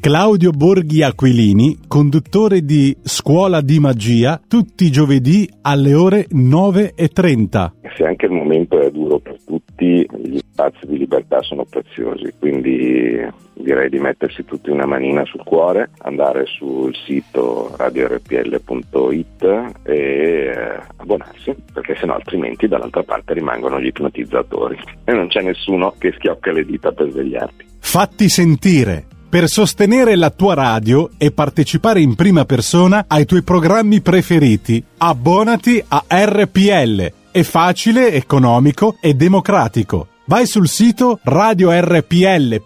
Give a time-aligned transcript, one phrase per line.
[0.00, 7.72] Claudio Borghi Aquilini, conduttore di Scuola di Magia, tutti i giovedì alle ore 9.30.
[7.94, 13.28] Se anche il momento è duro per tutti, gli spazi di libertà sono preziosi, quindi
[13.52, 19.44] direi di mettersi tutti una manina sul cuore, andare sul sito radiorpl.it
[19.82, 26.10] e abbonarsi, perché sennò altrimenti dall'altra parte rimangono gli ipnotizzatori e non c'è nessuno che
[26.16, 27.66] schiocca le dita per svegliarti.
[27.80, 29.18] Fatti sentire!
[29.30, 35.80] Per sostenere la tua radio e partecipare in prima persona ai tuoi programmi preferiti, abbonati
[35.86, 37.12] a RPL.
[37.30, 40.08] È facile, economico e democratico.
[40.24, 42.56] Vai sul sito radiorpl.it,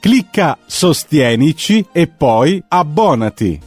[0.00, 3.58] clicca Sostienici e poi abbonati.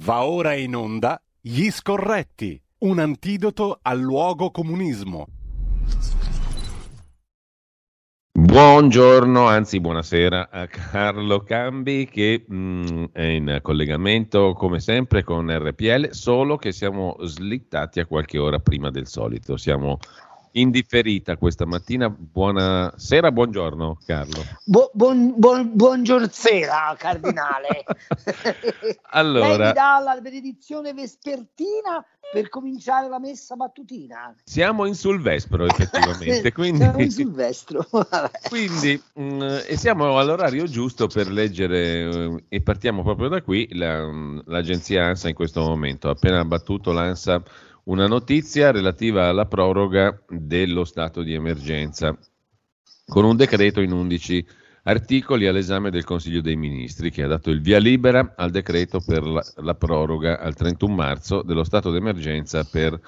[0.00, 5.26] Va ora in onda Gli Scorretti, un antidoto al luogo comunismo.
[8.46, 15.50] Buongiorno, anzi buonasera a Carlo Cambi che mh, mm, è in collegamento come sempre con
[15.50, 19.56] RPL, solo che siamo slittati a qualche ora prima del solito.
[19.56, 19.98] Siamo
[20.56, 22.08] indifferita questa mattina.
[22.08, 24.42] Buonasera, buongiorno Carlo.
[24.64, 27.84] Bu- buon, buon, buongiorno sera, cardinale.
[29.10, 34.34] allora, Lei mi dà la benedizione vespertina per cominciare la messa mattutina.
[34.44, 37.86] Siamo in Sulvestro effettivamente, quindi, siamo in Sulvestro.
[38.48, 43.68] quindi mh, mm, e siamo all'orario giusto per leggere uh, e partiamo proprio da qui
[43.72, 44.10] la,
[44.46, 46.08] l'agenzia ANSA in questo momento.
[46.08, 47.42] Ha appena battuto l'ANSA
[47.86, 52.16] una notizia relativa alla proroga dello stato di emergenza
[53.06, 54.46] con un decreto in 11
[54.82, 59.24] articoli all'esame del Consiglio dei Ministri che ha dato il via libera al decreto per
[59.24, 62.98] la, la proroga al 31 marzo dello stato d'emergenza per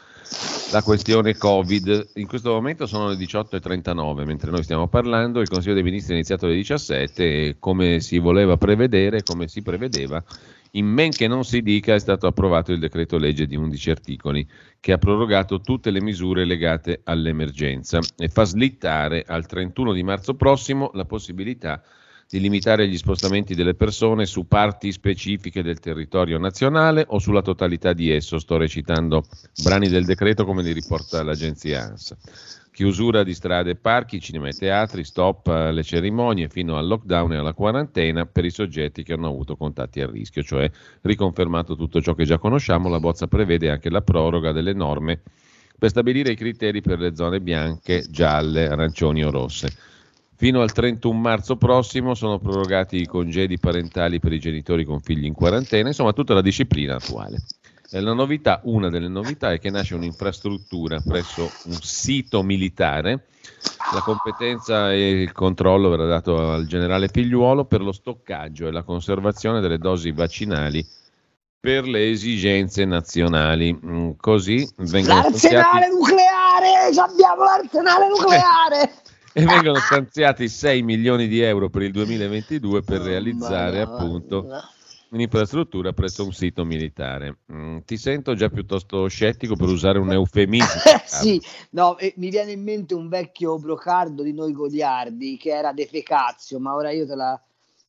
[0.73, 2.11] la questione Covid.
[2.15, 6.17] In questo momento sono le 18.39 mentre noi stiamo parlando, il Consiglio dei Ministri è
[6.17, 10.23] iniziato alle 17 e come si voleva prevedere, come si prevedeva,
[10.72, 14.48] in men che non si dica è stato approvato il decreto legge di 11 articoli
[14.81, 20.34] che ha prorogato tutte le misure legate all'emergenza e fa slittare al 31 di marzo
[20.34, 21.82] prossimo la possibilità
[22.28, 27.94] di limitare gli spostamenti delle persone su parti specifiche del territorio nazionale o sulla totalità
[27.94, 28.38] di esso.
[28.38, 29.25] Sto recitando
[29.62, 32.16] brani del decreto come li riporta l'agenzia ANSA.
[32.78, 37.37] Chiusura di strade e parchi, cinema e teatri, stop alle cerimonie fino al lockdown e
[37.39, 42.15] alla quarantena per i soggetti che hanno avuto contatti a rischio, cioè riconfermato tutto ciò
[42.15, 45.22] che già conosciamo, la bozza prevede anche la proroga delle norme
[45.77, 49.72] per stabilire i criteri per le zone bianche, gialle, arancioni o rosse.
[50.37, 55.25] Fino al 31 marzo prossimo sono prorogati i congedi parentali per i genitori con figli
[55.25, 57.38] in quarantena, insomma tutta la disciplina attuale.
[57.93, 63.28] La novità, una delle novità è che nasce un'infrastruttura presso un sito militare.
[63.94, 68.82] La competenza e il controllo verrà dato al generale Figliuolo per lo stoccaggio e la
[68.82, 70.87] conservazione delle dosi vaccinali
[71.59, 73.72] per le esigenze nazionali.
[73.72, 75.91] Mm, così vengono L'arsenale stanziati...
[75.91, 76.88] nucleare!
[77.00, 78.93] Abbiamo l'arsenale nucleare!
[79.32, 84.47] e vengono stanziati 6 milioni di euro per il 2022 per realizzare appunto
[85.10, 87.38] un'infrastruttura presso un sito militare.
[87.52, 90.80] Mm, ti sento già piuttosto scettico per usare un eufemismo.
[91.06, 95.72] sì, no, eh, mi viene in mente un vecchio brocardo di noi goliardi che era
[95.72, 97.41] defecazio, ma ora io te la,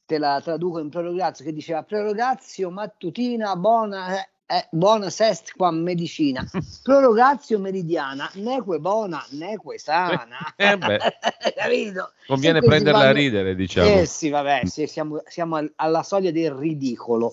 [0.05, 5.69] te la traduco in prorogazio che diceva prorogazio mattutina buona eh, eh, bona sest qua
[5.69, 6.43] medicina,
[6.81, 10.37] prorogatio meridiana, neque bona, neque sana.
[10.57, 10.75] eh
[11.55, 12.13] Capito?
[12.25, 13.11] Conviene prenderla vanno...
[13.11, 13.87] a ridere, diciamo.
[13.87, 17.31] Eh sì, vabbè, sì, siamo, siamo alla soglia del ridicolo.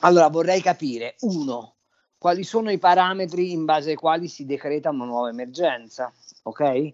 [0.00, 1.76] Allora, vorrei capire, uno,
[2.18, 6.92] quali sono i parametri in base ai quali si decreta una nuova emergenza, ok?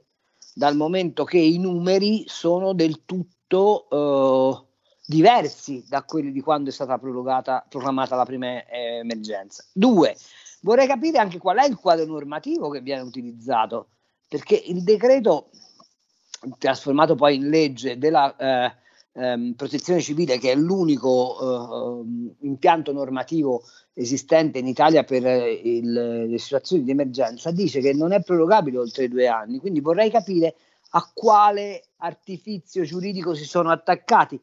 [0.53, 3.87] Dal momento che i numeri sono del tutto...
[3.89, 4.66] Uh,
[5.07, 9.65] diversi da quelli di quando è stata proclamata la prima eh, emergenza.
[9.73, 10.17] Due,
[10.63, 13.89] vorrei capire anche qual è il quadro normativo che viene utilizzato,
[14.29, 15.51] perché il decreto
[16.59, 18.75] trasformato poi in legge della eh,
[19.13, 26.39] ehm, protezione civile, che è l'unico eh, impianto normativo esistente in Italia per il, le
[26.39, 29.59] situazioni di emergenza, dice che non è prorogabile oltre due anni.
[29.59, 30.57] Quindi vorrei capire
[30.91, 34.41] a quale artifizio giuridico si sono attaccati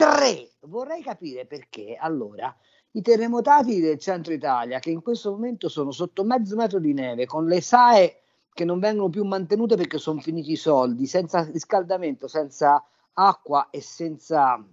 [0.00, 2.56] Tre, vorrei capire perché allora
[2.92, 7.26] i terremotati del centro Italia, che in questo momento sono sotto mezzo metro di neve,
[7.26, 12.28] con le SAE che non vengono più mantenute perché sono finiti i soldi, senza riscaldamento,
[12.28, 12.82] senza
[13.12, 14.66] acqua e senza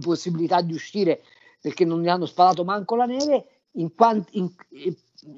[0.00, 1.22] possibilità di uscire
[1.58, 4.50] perché non gli hanno sparato manco la neve, in, quant- in,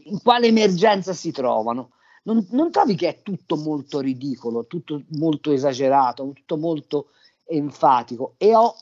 [0.00, 1.92] in quale emergenza si trovano?
[2.24, 7.10] Non, non trovi che è tutto molto ridicolo, tutto molto esagerato, tutto molto
[7.46, 8.74] enfatico e ho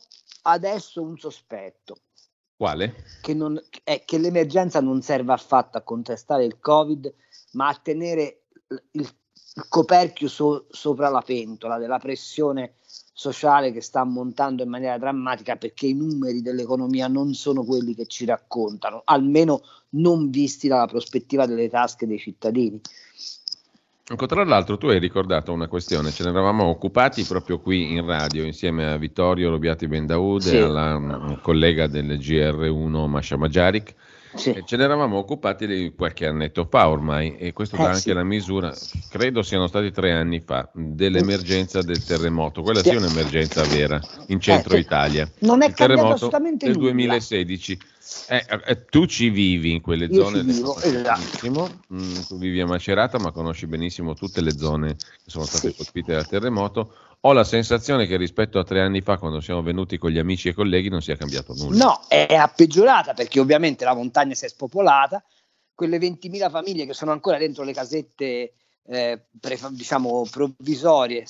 [0.42, 1.96] adesso un sospetto.
[2.56, 2.94] Quale?
[3.20, 7.12] Che, non, è che l'emergenza non serve affatto a contrastare il Covid,
[7.52, 8.44] ma a tenere
[8.92, 9.14] il,
[9.54, 12.76] il coperchio so, sopra la pentola della pressione
[13.16, 18.06] sociale che sta montando in maniera drammatica perché i numeri dell'economia non sono quelli che
[18.06, 22.80] ci raccontano, almeno non visti dalla prospettiva delle tasche dei cittadini.
[24.06, 28.04] Ecco, tra l'altro tu hai ricordato una questione, ce ne eravamo occupati proprio qui in
[28.04, 30.56] radio insieme a Vittorio Robiati Bendaude sì.
[30.56, 33.94] e alla um, collega del GR1 Masha Majarik.
[34.34, 34.62] Sì.
[34.66, 38.12] Ce ne eravamo occupati qualche annetto fa ormai e questo eh, dà anche sì.
[38.12, 38.74] la misura,
[39.08, 42.60] credo siano stati tre anni fa, dell'emergenza del terremoto.
[42.60, 45.26] Quella sì, è un'emergenza vera in centro eh, Italia.
[45.38, 46.72] Non è Il terremoto del nulla.
[46.74, 47.78] 2016
[48.28, 51.78] eh, eh, tu ci vivi in quelle Io zone, vivo, esatto.
[51.92, 55.76] mm, tu vivi a Macerata, ma conosci benissimo tutte le zone che sono state sì.
[55.76, 56.94] colpite dal terremoto.
[57.20, 60.48] Ho la sensazione che rispetto a tre anni fa, quando siamo venuti con gli amici
[60.48, 61.84] e colleghi, non sia cambiato nulla.
[61.84, 65.24] No, è peggiorata perché ovviamente la montagna si è spopolata,
[65.74, 68.52] quelle 20.000 famiglie che sono ancora dentro le casette
[68.86, 71.24] eh, pre, diciamo provvisorie,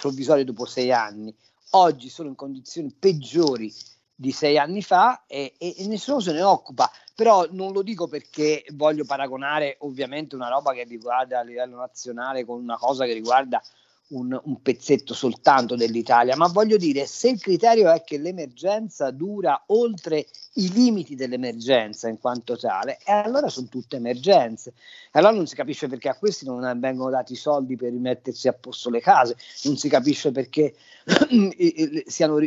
[0.00, 1.32] provvisorie dopo sei anni,
[1.70, 3.72] oggi sono in condizioni peggiori
[4.20, 6.90] di sei anni fa e, e, e, nessuno se ne occupa.
[7.14, 12.44] Però non lo dico perché voglio paragonare ovviamente una roba che riguarda a livello nazionale
[12.44, 13.62] con una cosa che riguarda
[14.08, 19.62] un, un pezzetto soltanto dell'Italia, ma voglio dire se il criterio è che l'emergenza dura
[19.68, 24.74] oltre i limiti dell'emergenza in quanto tale, e allora sono tutte emergenze.
[25.12, 28.52] Allora non si capisce perché a questi non vengono dati i soldi per rimettersi a
[28.52, 30.74] posto le case, non si capisce perché
[32.06, 32.38] siano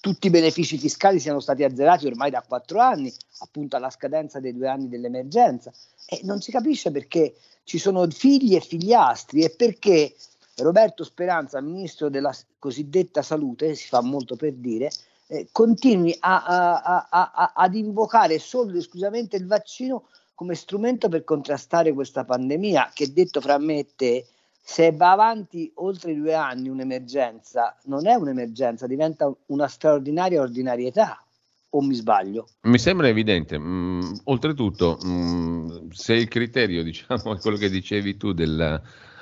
[0.00, 4.54] tutti i benefici fiscali siano stati azzerati ormai da quattro anni, appunto alla scadenza dei
[4.54, 5.72] due anni dell'emergenza.
[6.06, 7.34] E non si capisce perché
[7.64, 10.14] ci sono figli e figliastri e perché
[10.56, 14.90] Roberto Speranza, ministro della cosiddetta salute, si fa molto per dire,
[15.28, 20.04] eh, continui a, a, a, ad invocare solo ed esclusivamente il vaccino
[20.34, 24.26] come strumento per contrastare questa pandemia che detto fra me e te
[24.70, 31.24] se va avanti oltre due anni un'emergenza, non è un'emergenza, diventa una straordinaria ordinarietà.
[31.70, 32.48] O mi sbaglio?
[32.62, 33.58] Mi sembra evidente.
[33.58, 38.80] Mm, oltretutto, mm, se il criterio, diciamo, è quello che dicevi tu della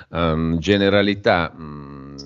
[0.09, 2.17] um, generalità mm,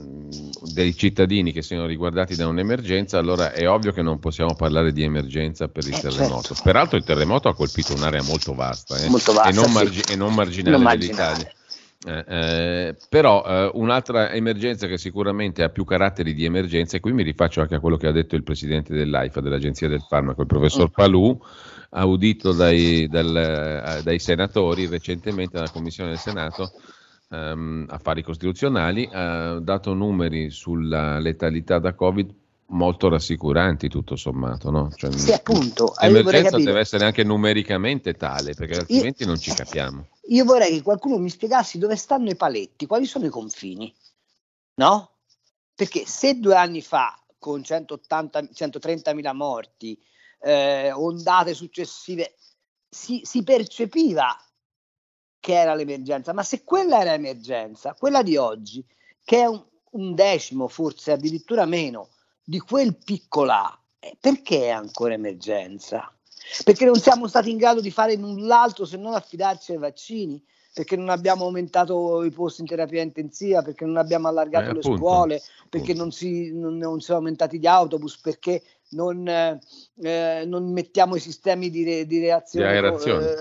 [0.73, 5.03] dei cittadini che siano riguardati da un'emergenza, allora è ovvio che non possiamo parlare di
[5.03, 6.55] emergenza per il eh, terremoto.
[6.55, 6.63] Certo.
[6.63, 10.13] Peraltro il terremoto ha colpito un'area molto vasta, eh, molto vasta e, non margi- sì.
[10.13, 11.53] e, non marginale non dell'Italia.
[12.03, 17.13] Eh, eh, però eh, un'altra emergenza che sicuramente ha più caratteri di emergenza, e qui
[17.13, 20.47] mi rifaccio anche a quello che ha detto il presidente dell'AIFA, dell'Agenzia del Farmaco, il
[20.47, 20.89] professor.
[20.89, 21.39] Palù,
[21.91, 26.71] audito dai, dal, eh, dai senatori recentemente dalla Commissione del Senato
[27.29, 32.33] ehm, Affari Costituzionali, ha dato numeri sulla letalità da Covid
[32.71, 34.91] molto rassicuranti tutto sommato, no?
[34.95, 35.93] Cioè, sì, appunto.
[36.01, 40.07] L'emergenza deve essere anche numericamente tale, perché altrimenti io, non ci capiamo.
[40.31, 43.93] Io vorrei che qualcuno mi spiegassi dove stanno i paletti, quali sono i confini,
[44.75, 45.17] no?
[45.75, 50.01] Perché se due anni fa, con 180, 130.000 morti,
[50.39, 52.35] eh, ondate successive,
[52.87, 54.37] si, si percepiva
[55.39, 58.85] che era l'emergenza, ma se quella era l'emergenza, quella di oggi,
[59.23, 59.61] che è un,
[59.91, 62.09] un decimo, forse addirittura meno,
[62.41, 66.15] di quel piccolà, eh, perché è ancora emergenza?
[66.63, 70.43] Perché non siamo stati in grado di fare null'altro se non affidarci ai vaccini?
[70.73, 74.79] Perché non abbiamo aumentato i posti in terapia intensiva, perché non abbiamo allargato eh, le
[74.79, 75.67] appunto, scuole, appunto.
[75.69, 81.19] perché non si, non, non sono aumentati gli autobus, perché non, eh, non mettiamo i
[81.19, 82.77] sistemi di, re, di reazione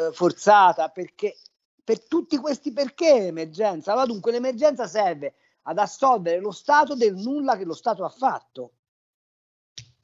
[0.09, 1.37] eh, forzata, perché
[1.83, 3.92] per tutti questi perché emergenza?
[3.92, 8.73] Allora dunque l'emergenza serve ad assolvere lo Stato del nulla che lo Stato ha fatto.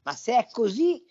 [0.02, 1.04] Ma se è così,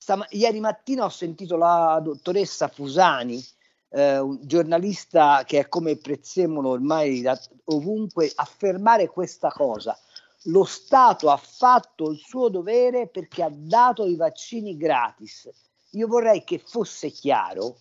[0.00, 3.44] stam- ieri mattina ho sentito la dottoressa Fusani,
[3.90, 9.96] eh, un giornalista che è come Prezzemolo ormai da ovunque, affermare questa cosa.
[10.44, 15.50] Lo Stato ha fatto il suo dovere perché ha dato i vaccini gratis.
[15.90, 17.80] Io vorrei che fosse chiaro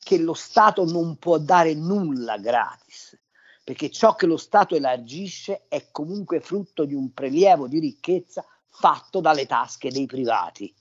[0.00, 3.16] che lo Stato non può dare nulla gratis,
[3.62, 9.20] perché ciò che lo Stato elargisce è comunque frutto di un prelievo di ricchezza fatto
[9.20, 10.74] dalle tasche dei privati.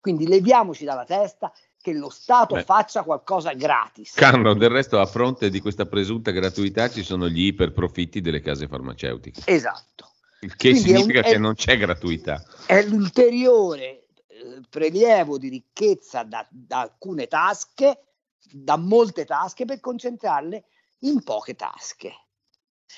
[0.00, 1.52] Quindi leviamoci dalla testa
[1.82, 2.64] che lo Stato Beh.
[2.64, 4.12] faccia qualcosa gratis.
[4.14, 8.68] Carlo, del resto a fronte di questa presunta gratuità ci sono gli iperprofitti delle case
[8.68, 9.42] farmaceutiche.
[9.44, 10.12] Esatto.
[10.40, 12.44] Il che Quindi significa un, che è, non c'è gratuità.
[12.66, 18.02] È l'ulteriore eh, prelievo di ricchezza da, da alcune tasche,
[18.50, 20.64] da molte tasche, per concentrarle
[21.00, 22.12] in poche tasche.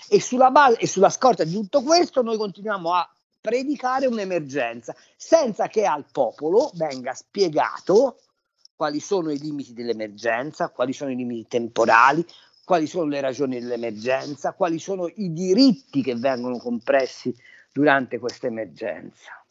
[0.08, 5.68] E sulla, base, e sulla scorta di tutto questo noi continuiamo a predicare un'emergenza senza
[5.68, 8.18] che al popolo venga spiegato
[8.76, 12.25] quali sono i limiti dell'emergenza, quali sono i limiti temporali,
[12.64, 17.35] quali sono le ragioni dell'emergenza, quali sono i diritti che vengono compressi
[17.73, 19.42] durante questa emergenza.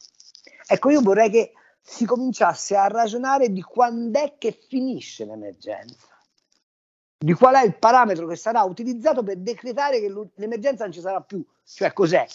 [0.66, 6.06] Ecco, io vorrei che si cominciasse a ragionare di quando è che finisce l'emergenza,
[7.18, 11.20] di qual è il parametro che sarà utilizzato per decretare che l'emergenza non ci sarà
[11.20, 12.26] più, cioè cos'è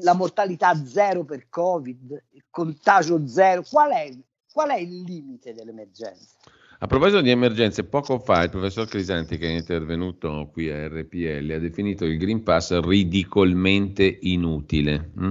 [0.00, 4.10] la mortalità zero per Covid, il contagio zero, qual è,
[4.52, 6.36] qual è il limite dell'emergenza?
[6.78, 11.52] A proposito di emergenze, poco fa il professor Crisanti, che è intervenuto qui a RPL,
[11.52, 15.12] ha definito il Green Pass ridicolmente inutile.
[15.20, 15.28] Mm?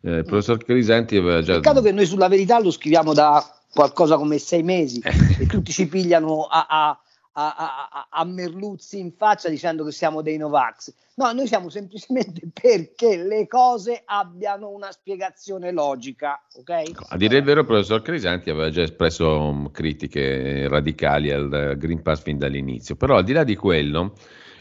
[0.00, 1.54] Eh, il professor Crisanti aveva già.
[1.54, 3.40] Peccato che noi sulla verità lo scriviamo da
[3.72, 5.00] qualcosa come sei mesi
[5.38, 7.00] e tutti ci pigliano a, a,
[7.38, 10.92] a, a, merluzzi in faccia dicendo che siamo dei Novax.
[11.14, 16.42] No, noi siamo semplicemente perché le cose abbiano una spiegazione logica.
[16.56, 16.92] Okay?
[17.08, 22.02] A dire il vero, il professor Crisanti aveva già espresso um, critiche radicali al Green
[22.02, 24.14] Pass fin dall'inizio, però al di là di quello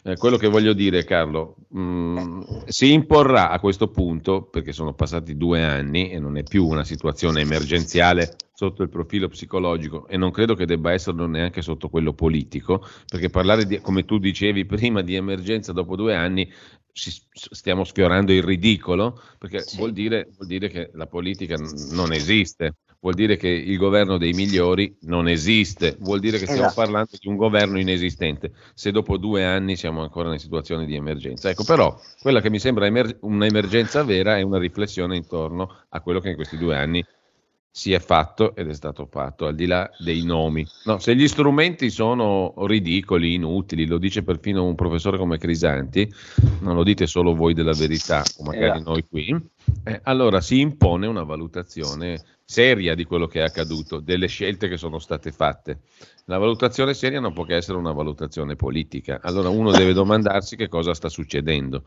[0.04, 4.94] eh, quello che voglio dire, Carlo, mh, mm, si imporrà a questo punto, perché sono
[4.94, 10.18] passati due anni e non è più una situazione emergenziale sotto il profilo psicologico e
[10.18, 14.66] non credo che debba esserlo neanche sotto quello politico, perché parlare, di, come tu dicevi
[14.66, 16.52] prima, di emergenza dopo due anni
[16.92, 19.78] stiamo sfiorando il ridicolo, perché sì.
[19.78, 21.56] vuol, dire, vuol dire che la politica
[21.92, 22.78] non esiste
[23.08, 26.82] vuol dire che il governo dei migliori non esiste, vuol dire che stiamo esatto.
[26.82, 31.50] parlando di un governo inesistente, se dopo due anni siamo ancora in situazione di emergenza.
[31.50, 36.20] Ecco, però quella che mi sembra emer- un'emergenza vera è una riflessione intorno a quello
[36.20, 37.06] che in questi due anni
[37.78, 40.66] si è fatto ed è stato fatto, al di là dei nomi.
[40.86, 46.12] No, se gli strumenti sono ridicoli, inutili, lo dice perfino un professore come Crisanti,
[46.62, 48.90] non lo dite solo voi della verità, o magari esatto.
[48.90, 49.40] noi qui,
[49.84, 54.78] eh, allora si impone una valutazione seria di quello che è accaduto, delle scelte che
[54.78, 55.82] sono state fatte.
[56.26, 59.20] La valutazione seria non può che essere una valutazione politica.
[59.22, 61.84] Allora uno deve domandarsi che cosa sta succedendo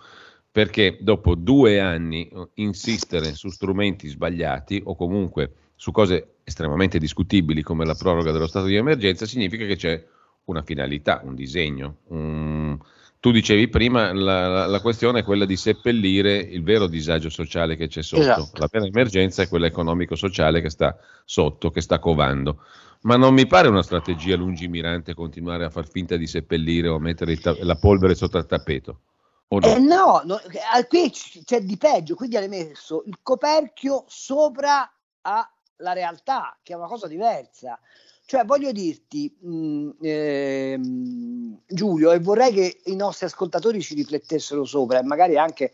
[0.53, 7.63] perché dopo due anni eh, insistere su strumenti sbagliati o comunque su cose estremamente discutibili
[7.63, 10.07] come la proroga dello stato di emergenza significa che c'è
[10.45, 12.01] una finalità, un disegno.
[12.09, 12.79] Un...
[13.19, 17.77] Tu dicevi prima la, la, la, questione è quella di seppellire il vero disagio sociale
[17.77, 18.21] che c'è sotto.
[18.21, 18.51] Esatto.
[18.61, 22.63] La vera emergenza è quella economico-sociale che sta sotto, che sta covando.
[23.03, 27.01] Ma non mi pare una strategia lungimirante continuare a far finta di seppellire o a
[27.01, 29.01] mettere ta- la polvere sotto il tappeto.
[29.49, 29.61] No?
[29.61, 30.39] Eh no, no,
[30.87, 34.87] qui c'è di peggio, quindi hai messo il coperchio sopra
[35.23, 37.79] a la realtà, che è una cosa diversa.
[38.25, 44.65] Cioè, voglio dirti, mh, mm, ehm, Giulio, e vorrei che i nostri ascoltatori ci riflettessero
[44.65, 45.73] sopra, e magari anche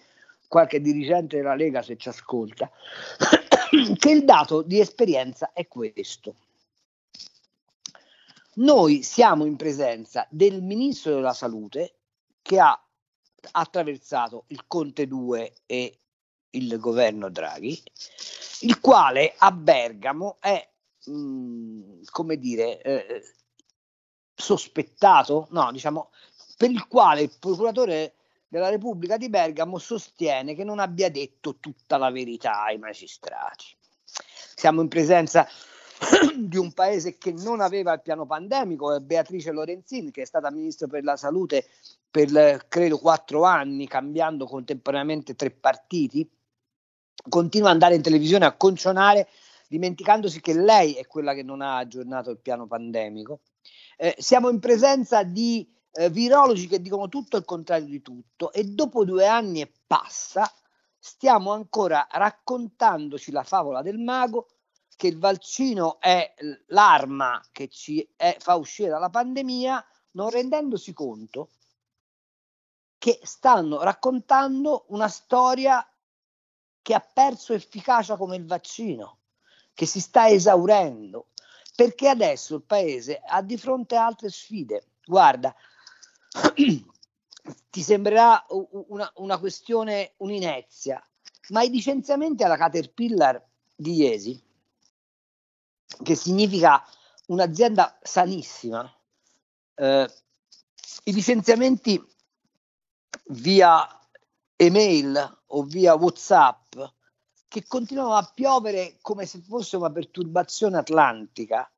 [0.48, 2.70] qualche dirigente della Lega se ci ascolta,
[3.98, 6.34] che il dato di esperienza è questo.
[8.54, 11.96] Noi siamo in presenza del ministro della salute
[12.40, 12.80] che ha
[13.50, 15.98] attraversato il Conte 2 e
[16.56, 17.82] il governo Draghi
[18.60, 20.66] il quale a Bergamo è,
[21.04, 23.22] mh, come dire, eh,
[24.34, 26.10] sospettato, no, diciamo,
[26.56, 28.14] per il quale il procuratore
[28.48, 33.66] della Repubblica di Bergamo sostiene che non abbia detto tutta la verità ai magistrati.
[34.54, 35.46] Siamo in presenza
[36.36, 40.86] di un paese che non aveva il piano pandemico, Beatrice Lorenzin, che è stata ministro
[40.86, 41.66] per la salute
[42.10, 46.26] per credo quattro anni, cambiando contemporaneamente tre partiti,
[47.28, 49.28] continua ad andare in televisione a concionare
[49.68, 53.40] dimenticandosi che lei è quella che non ha aggiornato il piano pandemico.
[53.96, 58.64] Eh, siamo in presenza di eh, virologi che dicono tutto il contrario di tutto e
[58.64, 60.50] dopo due anni e passa
[60.98, 64.48] stiamo ancora raccontandoci la favola del mago
[64.96, 66.34] che il vaccino è
[66.68, 71.50] l'arma che ci è, fa uscire dalla pandemia, non rendendosi conto
[72.98, 75.86] che stanno raccontando una storia
[76.86, 79.18] che ha perso efficacia come il vaccino,
[79.74, 81.30] che si sta esaurendo,
[81.74, 84.90] perché adesso il paese ha di fronte altre sfide.
[85.04, 85.52] Guarda,
[86.54, 91.04] ti sembrerà una, una questione, un'inezia,
[91.48, 94.40] ma i licenziamenti alla Caterpillar di Iesi,
[96.04, 96.86] che significa
[97.26, 98.88] un'azienda sanissima,
[99.74, 100.08] eh,
[101.02, 102.00] i licenziamenti
[103.30, 103.88] via
[104.54, 106.64] email o via WhatsApp
[107.48, 111.70] che continuano a piovere come se fosse una perturbazione atlantica.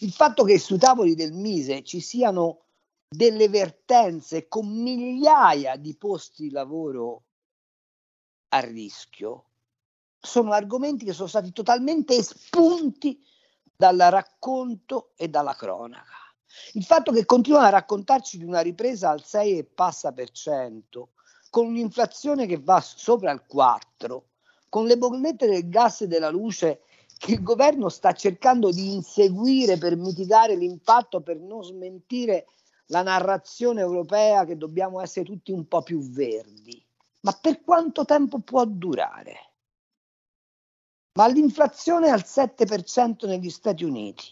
[0.00, 2.62] Il fatto che sui tavoli del Mise ci siano
[3.08, 7.24] delle vertenze con migliaia di posti di lavoro
[8.48, 9.44] a rischio,
[10.20, 13.24] sono argomenti che sono stati totalmente espunti
[13.74, 16.18] dal racconto e dalla cronaca.
[16.74, 21.12] Il fatto che continuano a raccontarci di una ripresa al 6 e passa per cento,
[21.48, 24.29] con un'inflazione che va sopra il 4,
[24.70, 26.84] con le bollette del gas e della luce
[27.18, 32.46] che il governo sta cercando di inseguire per mitigare l'impatto, per non smentire
[32.86, 36.82] la narrazione europea che dobbiamo essere tutti un po' più verdi.
[37.20, 39.50] Ma per quanto tempo può durare?
[41.12, 44.24] Ma l'inflazione è al 7% negli Stati Uniti.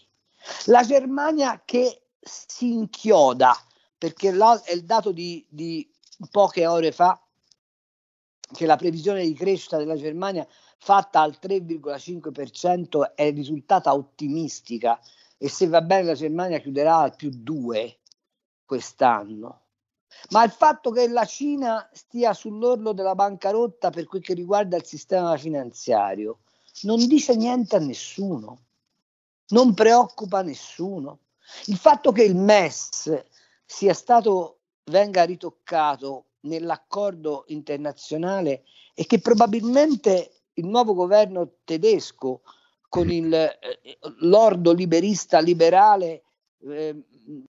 [0.65, 3.53] La Germania che si inchioda,
[3.97, 5.87] perché è il dato di, di
[6.31, 7.21] poche ore fa,
[8.51, 14.99] che la previsione di crescita della Germania fatta al 3,5% è risultata ottimistica
[15.37, 17.99] e se va bene la Germania chiuderà al più 2
[18.65, 19.61] quest'anno.
[20.31, 24.85] Ma il fatto che la Cina stia sull'orlo della bancarotta per quel che riguarda il
[24.85, 26.39] sistema finanziario
[26.81, 28.59] non dice niente a nessuno,
[29.49, 31.19] non preoccupa nessuno.
[31.65, 33.23] Il fatto che il MES
[33.65, 42.41] sia stato, venga ritoccato nell'accordo internazionale e che probabilmente il nuovo governo tedesco
[42.87, 43.57] con il eh,
[44.19, 46.23] lordo liberista liberale
[46.61, 47.03] eh,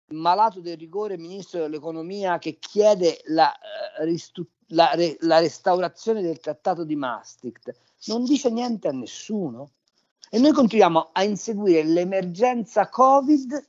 [0.08, 6.38] malato del rigore ministro dell'economia che chiede la, eh, ristu- la, re- la restaurazione del
[6.38, 7.74] trattato di Maastricht
[8.06, 9.70] non dice niente a nessuno.
[10.30, 13.68] E noi continuiamo a inseguire l'emergenza Covid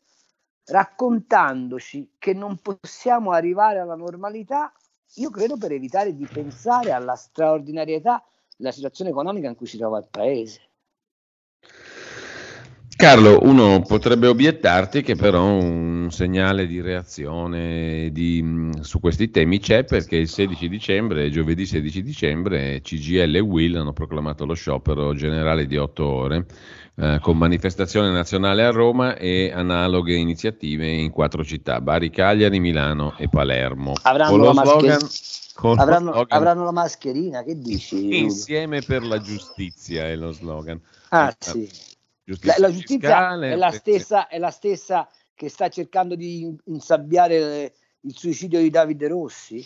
[0.65, 4.73] raccontandoci che non possiamo arrivare alla normalità,
[5.15, 8.23] io credo per evitare di pensare alla straordinarietà
[8.57, 10.61] della situazione economica in cui si trova il paese.
[12.97, 19.59] Carlo, uno potrebbe obiettarti che però un segnale di reazione di, mm, su questi temi
[19.59, 25.13] c'è perché il 16 dicembre, giovedì 16 dicembre, CGL e Will hanno proclamato lo sciopero
[25.13, 26.45] generale di otto ore
[26.95, 33.15] eh, con manifestazione nazionale a Roma e analoghe iniziative in quattro città, Bari, Cagliari, Milano
[33.17, 33.91] e Palermo.
[34.03, 34.99] Avranno, la, slogan,
[35.77, 38.19] avranno, slogan, avranno la, mascherina, che dici?
[38.19, 40.79] Insieme per la giustizia è lo slogan.
[41.09, 41.69] Ah eh, sì.
[42.25, 47.75] Giustizia la, la giustizia è la, stessa, è la stessa che sta cercando di insabbiare
[47.99, 49.63] il suicidio di Davide Rossi?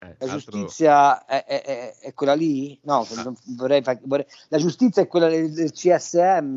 [0.00, 2.78] Eh, la giustizia è, è, è, quella lì?
[2.82, 3.32] No, ah.
[3.56, 6.56] vorrei, vorrei, la giustizia è quella del, del, CSM?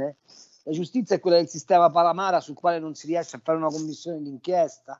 [0.63, 3.69] La giustizia è quella del sistema Palamara sul quale non si riesce a fare una
[3.69, 4.99] commissione d'inchiesta?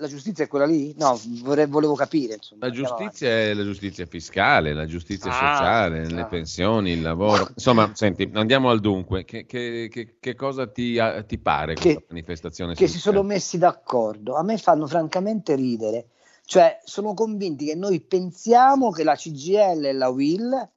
[0.00, 0.94] La giustizia è quella lì?
[0.96, 2.34] No, vorrei, volevo capire.
[2.34, 6.10] Insomma, la giustizia è la giustizia fiscale, la giustizia ah, sociale, ah.
[6.10, 7.48] le pensioni, il lavoro.
[7.54, 9.24] Insomma, senti, andiamo al dunque.
[9.24, 12.74] Che, che, che, che cosa ti, ti, pare questa manifestazione?
[12.74, 14.34] Che si sono messi d'accordo.
[14.34, 16.08] A me fanno francamente ridere
[16.50, 20.70] cioè, sono convinti che noi pensiamo che la CGL e la WIL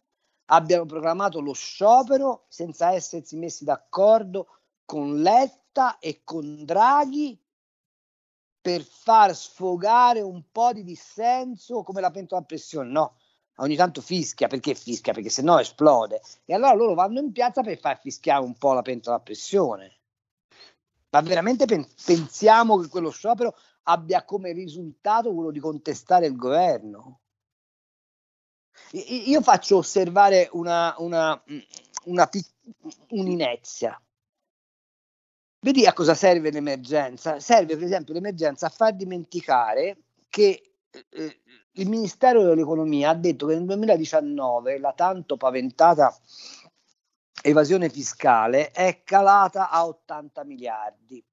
[0.45, 7.35] abbiano programmato lo sciopero senza essersi messi d'accordo con Letta e con Draghi
[8.63, 12.89] per far sfogare un po' di dissenso come la pentola a pressione.
[12.89, 13.17] No,
[13.57, 15.11] ogni tanto fischia, perché fischia?
[15.11, 16.21] Perché se no esplode.
[16.45, 19.97] E allora loro vanno in piazza per far fischiare un po' la pentola a pressione.
[21.09, 27.19] Ma veramente pen- pensiamo che quello sciopero abbia come risultato quello di contestare il governo.
[28.91, 31.43] Io faccio osservare una, una,
[32.05, 32.29] una
[33.09, 34.01] un'inezia.
[35.63, 37.39] Vedi a cosa serve l'emergenza?
[37.39, 39.95] Serve per esempio l'emergenza a far dimenticare
[40.27, 41.39] che eh,
[41.71, 46.13] il Ministero dell'Economia ha detto che nel 2019 la tanto paventata
[47.41, 51.23] evasione fiscale è calata a 80 miliardi.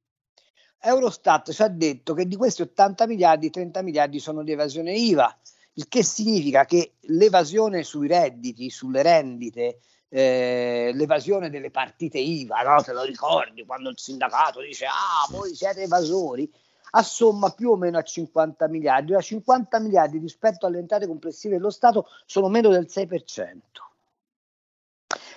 [0.79, 5.37] Eurostat ci ha detto che di questi 80 miliardi, 30 miliardi sono di evasione IVA,
[5.73, 9.81] il che significa che l'evasione sui redditi, sulle rendite,
[10.13, 12.83] eh, l'evasione delle partite IVA, no?
[12.83, 16.51] te lo ricordi quando il sindacato dice ah voi siete evasori,
[16.91, 21.71] assomma più o meno a 50 miliardi, ora 50 miliardi rispetto alle entrate complessive dello
[21.71, 23.59] Stato sono meno del 6%.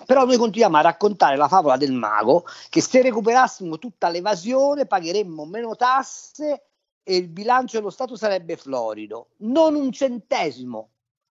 [0.06, 5.46] Però noi continuiamo a raccontare la favola del mago che se recuperassimo tutta l'evasione pagheremmo
[5.46, 6.64] meno tasse
[7.02, 9.28] e il bilancio dello Stato sarebbe florido.
[9.38, 10.90] Non un centesimo,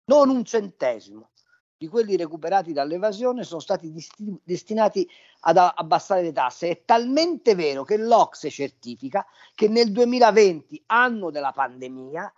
[0.05, 1.29] non un centesimo
[1.77, 5.07] di quelli recuperati dall'evasione sono stati desti- destinati
[5.41, 6.69] ad abbassare le tasse.
[6.69, 12.31] È talmente vero che l'Ocse certifica che nel 2020, anno della pandemia,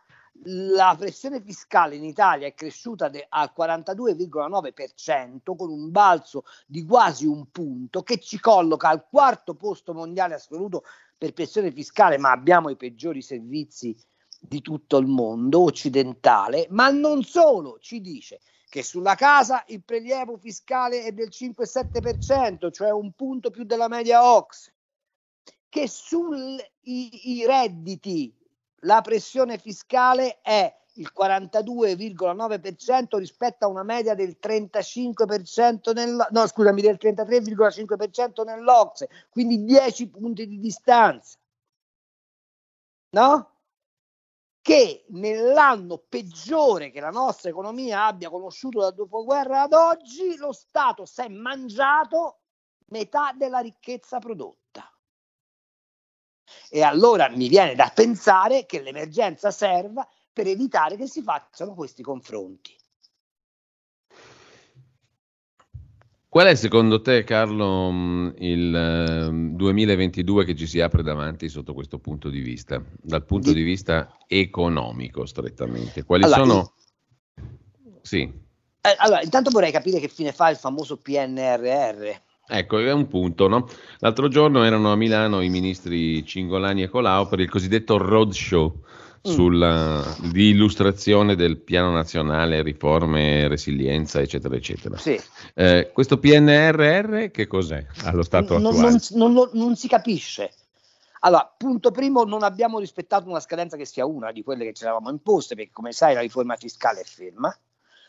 [0.44, 7.26] la pressione fiscale in Italia è cresciuta de- al 42,9% con un balzo di quasi
[7.26, 10.84] un punto che ci colloca al quarto posto mondiale assoluto
[11.18, 13.96] per pressione fiscale, ma abbiamo i peggiori servizi
[14.40, 20.38] di tutto il mondo occidentale, ma non solo, ci dice che sulla casa il prelievo
[20.38, 24.72] fiscale è del 5-7%, cioè un punto più della media OX,
[25.70, 26.62] che sui
[27.46, 28.34] redditi
[28.82, 36.82] la pressione fiscale è il 42,9% rispetto a una media del 35% nel, no, scusami,
[36.82, 41.38] del 33,5% nell'Ocse, quindi 10 punti di distanza.
[43.10, 43.57] No?
[44.68, 51.06] Che nell'anno peggiore che la nostra economia abbia conosciuto dal dopoguerra ad oggi, lo Stato
[51.06, 52.40] si è mangiato
[52.88, 54.94] metà della ricchezza prodotta.
[56.70, 62.04] E allora mi viene da pensare che l'emergenza serva per evitare che si facciano questi
[62.04, 62.77] confronti.
[66.38, 71.74] Qual è secondo te, Carlo, mm, il 2022 ehm, che ci si apre davanti sotto
[71.74, 76.04] questo punto di vista, dal punto di, vista economico strettamente?
[76.04, 76.74] Quali allora, sono...
[78.04, 78.22] Sì.
[78.22, 82.06] Eh, allora, intanto vorrei capire che fine fa il famoso PNRR.
[82.50, 83.68] Ecco, è un punto, no?
[83.98, 88.84] L'altro giorno erano a Milano i ministri Cingolani e Colau per il cosiddetto roadshow.
[89.22, 94.98] Sulla, di illustrazione del piano nazionale, riforme, resilienza, eccetera, eccetera.
[94.98, 95.20] Sì.
[95.54, 99.00] Eh, questo PNRR che cos'è allo stato non, attuale?
[99.12, 100.52] Non, non, non, si capisce.
[101.22, 104.84] Allora, punto primo, non abbiamo rispettato una scadenza che sia una di quelle che ci
[104.84, 107.56] eravamo imposte, perché come sai la riforma fiscale è ferma,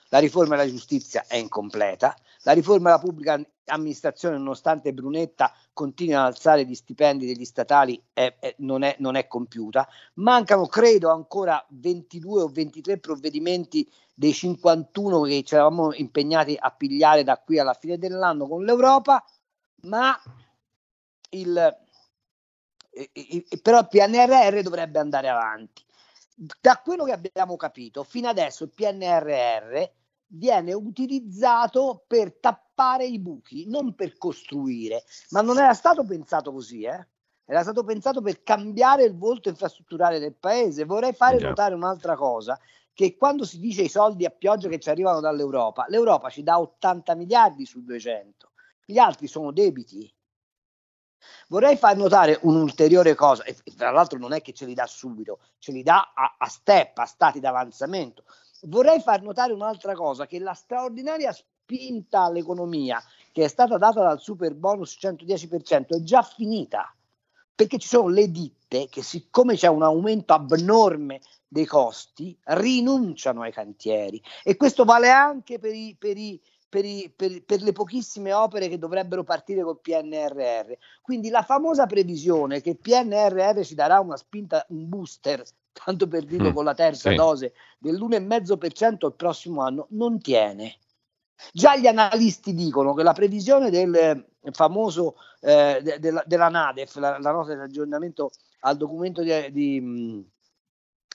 [0.08, 2.16] la riforma della giustizia è incompleta,
[2.48, 8.36] la riforma della pubblica amministrazione, nonostante Brunetta continui ad alzare gli stipendi degli statali, è,
[8.40, 9.86] è, non, è, non, è, compiuta.
[10.14, 17.22] Mancano, credo, ancora 22 o 23 provvedimenti dei 51 che ci eravamo impegnati a pigliare
[17.22, 19.22] da qui alla fine dell'anno con l'Europa,
[19.82, 20.18] ma
[21.30, 21.78] il,
[23.12, 25.84] il, però il PNRR dovrebbe andare avanti.
[26.34, 29.96] Da quello che abbiamo capito, fino adesso il PNRR
[30.28, 36.82] viene utilizzato per tappare i buchi, non per costruire, ma non era stato pensato così,
[36.82, 37.06] eh?
[37.50, 40.84] era stato pensato per cambiare il volto infrastrutturale del paese.
[40.84, 41.48] Vorrei fare yeah.
[41.48, 42.60] notare un'altra cosa,
[42.92, 46.60] che quando si dice i soldi a pioggia che ci arrivano dall'Europa, l'Europa ci dà
[46.60, 48.50] 80 miliardi su 200,
[48.84, 50.12] gli altri sono debiti.
[51.48, 55.40] Vorrei far notare un'ulteriore cosa, e tra l'altro non è che ce li dà subito,
[55.58, 58.24] ce li dà a, a step, a stati d'avanzamento
[58.62, 64.20] vorrei far notare un'altra cosa, che la straordinaria spinta all'economia che è stata data dal
[64.20, 66.92] super bonus 110% è già finita,
[67.54, 73.52] perché ci sono le ditte che siccome c'è un aumento abnorme dei costi, rinunciano ai
[73.52, 74.22] cantieri.
[74.42, 78.78] E questo vale anche per, i, per, i, per, i, per le pochissime opere che
[78.78, 80.72] dovrebbero partire col PNRR.
[81.00, 86.24] Quindi la famosa previsione che il PNRR ci darà una spinta, un booster tanto per
[86.24, 87.16] dirlo mm, con la terza sì.
[87.16, 90.76] dose, dell'1,5% il prossimo anno, non tiene.
[91.52, 97.18] Già gli analisti dicono che la previsione del famoso eh, de, de, della NADEF, la,
[97.18, 100.28] la, nota di aggiornamento al documento di, di,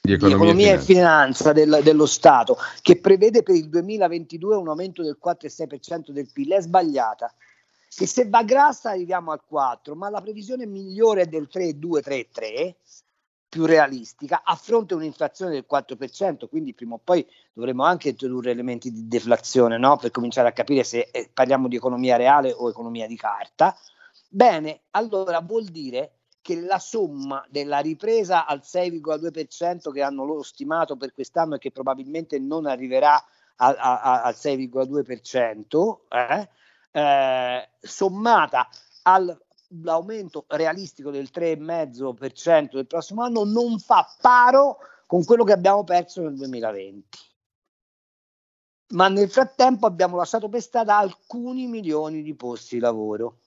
[0.06, 4.68] di economia, di economia e finanza, del, dello Stato, che prevede per il 2022 un
[4.68, 7.34] aumento del 4,6% del PIL, è sbagliata.
[7.88, 12.74] Che se va grassa arriviamo al 4, ma la previsione migliore è del 3,2-3,3
[13.48, 18.52] più realistica a fronte di un'inflazione del 4%, quindi prima o poi dovremo anche introdurre
[18.52, 19.96] elementi di deflazione no?
[19.98, 23.78] per cominciare a capire se eh, parliamo di economia reale o economia di carta.
[24.28, 30.98] Bene, allora vuol dire che la somma della ripresa al 6,2% che hanno loro stimato
[30.98, 33.16] per quest'anno e che probabilmente non arriverà
[33.56, 36.50] a, a, al 6,2%, eh,
[36.92, 38.68] eh, sommata
[39.04, 39.42] al
[39.82, 44.78] l'aumento realistico del 3,5% del prossimo anno non fa paro
[45.08, 47.18] con quello che abbiamo perso nel 2020.
[48.90, 53.40] Ma nel frattempo abbiamo lasciato per strada alcuni milioni di posti di lavoro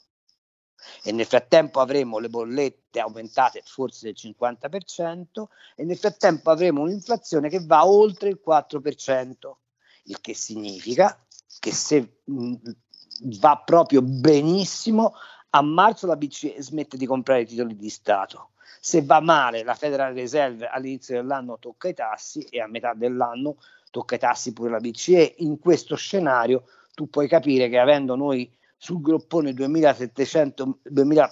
[1.03, 5.45] e nel frattempo avremo le bollette aumentate forse del 50%
[5.75, 9.35] e nel frattempo avremo un'inflazione che va oltre il 4%,
[10.05, 11.19] il che significa
[11.59, 12.55] che se mh,
[13.39, 15.15] va proprio benissimo
[15.51, 18.51] a marzo la BCE smette di comprare i titoli di Stato.
[18.81, 23.57] Se va male la Federal Reserve all'inizio dell'anno tocca i tassi e a metà dell'anno
[23.91, 25.37] tocca i tassi pure la BCE.
[25.39, 31.29] In questo scenario tu puoi capire che avendo noi sul groppone 2700, 2000,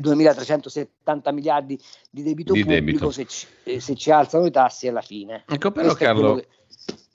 [0.00, 1.78] 2370 70 miliardi
[2.10, 3.10] di debito di pubblico debito.
[3.10, 5.44] Se, ci, eh, se ci alzano i tassi alla fine.
[5.46, 6.42] Ecco però Carlo,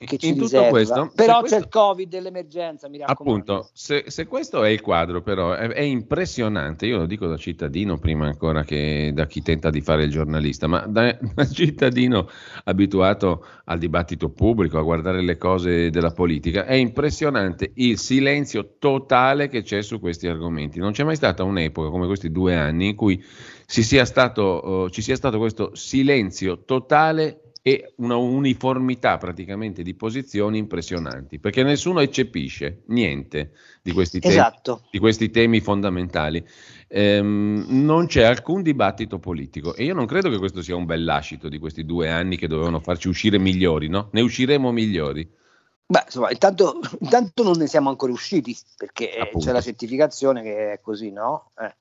[0.06, 3.70] che ci in tutto questo, però questo, c'è il covid e l'emergenza mi raccomando appunto
[3.74, 7.98] se, se, questo è il quadro però è, è, impressionante io lo dico da cittadino
[7.98, 12.30] prima ancora che da chi tenta di fare il giornalista ma da, da cittadino
[12.64, 19.48] abituato al dibattito pubblico a guardare le cose della politica è impressionante il silenzio totale
[19.48, 22.96] che c'è su questi argomenti non c'è mai stata un'epoca come questi due anni in
[22.96, 23.22] cui
[23.82, 29.94] si sia stato, uh, ci sia stato questo silenzio totale e una uniformità praticamente di
[29.94, 34.82] posizioni impressionanti, perché nessuno eccepisce niente di questi temi, esatto.
[34.90, 36.46] di questi temi fondamentali.
[36.88, 41.04] Ehm, non c'è alcun dibattito politico e io non credo che questo sia un bel
[41.04, 44.08] lascito di questi due anni che dovevano farci uscire migliori, no?
[44.12, 45.30] Ne usciremo migliori.
[45.86, 49.46] Beh, insomma, intanto, intanto non ne siamo ancora usciti, perché Appunto.
[49.46, 51.50] c'è la certificazione che è così, no?
[51.58, 51.74] Eh.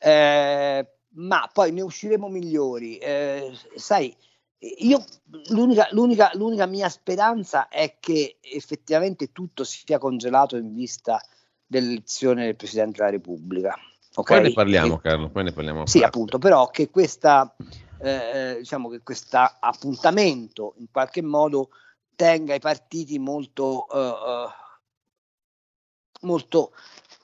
[0.00, 0.86] Eh,
[1.18, 2.98] ma poi ne usciremo migliori.
[2.98, 4.14] Eh, sai,
[4.58, 5.04] io
[5.48, 11.20] l'unica, l'unica, l'unica, mia speranza è che effettivamente tutto sia congelato in vista
[11.66, 13.74] dell'elezione del Presidente della Repubblica.
[14.14, 14.40] Okay?
[14.40, 15.86] Poi ne parliamo, e, Carlo, poi ne parliamo.
[15.86, 17.54] Sì, appunto, però che questa,
[18.00, 21.70] eh, diciamo che questo appuntamento in qualche modo
[22.16, 24.48] tenga i partiti molto, uh,
[26.22, 26.72] molto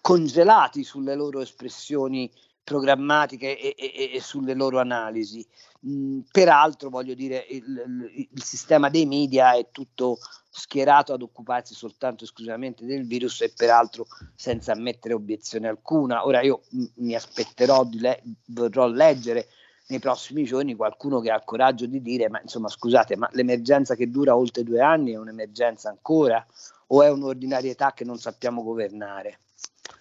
[0.00, 2.30] congelati sulle loro espressioni
[2.64, 5.46] programmatiche e, e, e sulle loro analisi.
[5.86, 10.18] Mm, peraltro, voglio dire, il, il, sistema dei media è tutto
[10.50, 16.24] schierato ad occuparsi soltanto esclusivamente del virus e peraltro senza ammettere obiezione alcuna.
[16.24, 19.48] Ora io m- mi aspetterò di le- vorrò leggere
[19.88, 23.94] nei prossimi giorni qualcuno che ha il coraggio di dire ma insomma scusate ma l'emergenza
[23.94, 26.44] che dura oltre due anni è un'emergenza ancora
[26.86, 29.40] o è un'ordinarietà che non sappiamo governare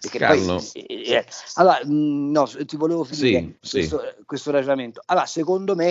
[0.08, 0.56] Carlo.
[0.56, 4.24] Poi, eh, eh, allora, mm, no, ti volevo finire sì, questo, sì.
[4.24, 5.02] questo, ragionamento.
[5.06, 5.90] Allora, secondo me,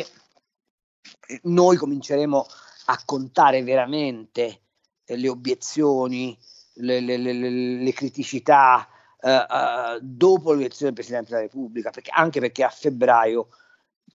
[1.28, 2.46] eh, noi cominceremo
[2.86, 4.62] a contare veramente
[5.06, 6.38] eh, le obiezioni,
[6.76, 8.88] le, le, le, le criticità
[9.22, 13.50] uh, uh, dopo l'elezione del Presidente della Repubblica, perché, anche perché a febbraio,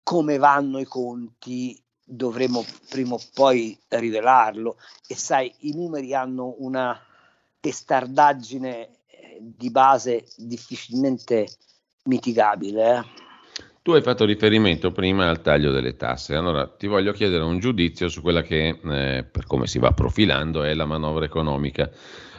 [0.02, 4.78] come vanno i conti, dovremo prima o poi rivelarlo.
[5.06, 6.98] E sai, i numeri hanno una
[7.60, 8.95] testardaggine
[9.40, 11.46] di base difficilmente
[12.04, 12.96] mitigabile.
[12.96, 13.24] Eh?
[13.82, 18.08] Tu hai fatto riferimento prima al taglio delle tasse, allora ti voglio chiedere un giudizio
[18.08, 21.88] su quella che, eh, per come si va profilando, è la manovra economica.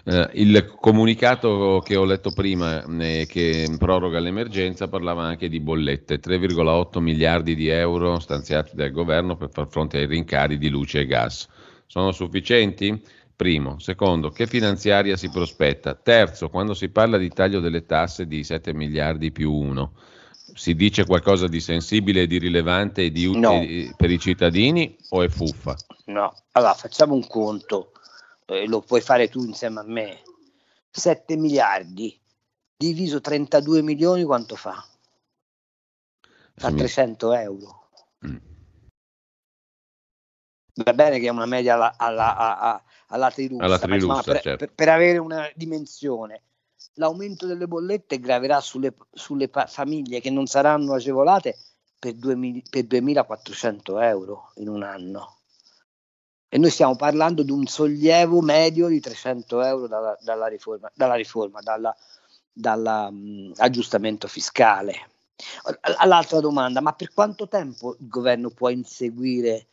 [0.04, 6.20] Eh, il comunicato che ho letto prima, eh, che proroga l'emergenza, parlava anche di bollette,
[6.20, 11.06] 3,8 miliardi di euro stanziati dal governo per far fronte ai rincari di luce e
[11.06, 11.48] gas.
[11.86, 13.02] Sono sufficienti?
[13.38, 13.78] Primo.
[13.78, 15.94] Secondo, che finanziaria si prospetta?
[15.94, 19.94] Terzo, quando si parla di taglio delle tasse di 7 miliardi più 1,
[20.56, 23.94] si dice qualcosa di sensibile e di rilevante e di utile no.
[23.96, 25.76] per i cittadini o è fuffa?
[26.06, 27.92] No, allora facciamo un conto,
[28.48, 30.24] eh, lo puoi fare tu insieme a me.
[30.90, 32.20] 7 miliardi
[32.76, 34.84] diviso 32 milioni quanto fa?
[36.56, 37.90] Fa 300 euro.
[38.26, 38.38] Mm.
[40.74, 44.66] Va bene che è una media alla, alla, alla, alla trirussa, alla trirussa per, certo.
[44.66, 46.42] per, per, avere una dimensione.
[46.94, 51.58] L'aumento delle bollette graverà sulle, sulle pa- famiglie che non saranno agevolate
[52.00, 55.36] per, 2000, per 2.400 euro in un anno.
[56.50, 61.16] E noi stiamo parlando di un sollievo medio di 300 euro dalla, dalla riforma, dalla
[61.16, 61.60] riforma
[62.54, 65.10] dall'aggiustamento fiscale.
[65.98, 69.68] All'altra domanda, ma per quanto tempo il governo può inseguire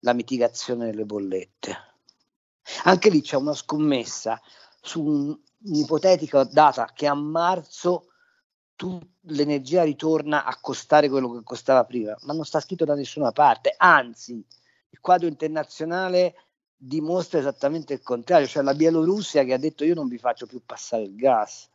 [0.00, 1.87] la mitigazione delle bollette?
[2.84, 4.40] Anche lì c'è una scommessa
[4.80, 8.08] su un, un'ipotetica data che a marzo
[8.76, 13.32] tu, l'energia ritorna a costare quello che costava prima, ma non sta scritto da nessuna
[13.32, 14.44] parte, anzi
[14.90, 16.34] il quadro internazionale
[16.76, 20.62] dimostra esattamente il contrario, cioè la Bielorussia che ha detto io non vi faccio più
[20.64, 21.68] passare il gas.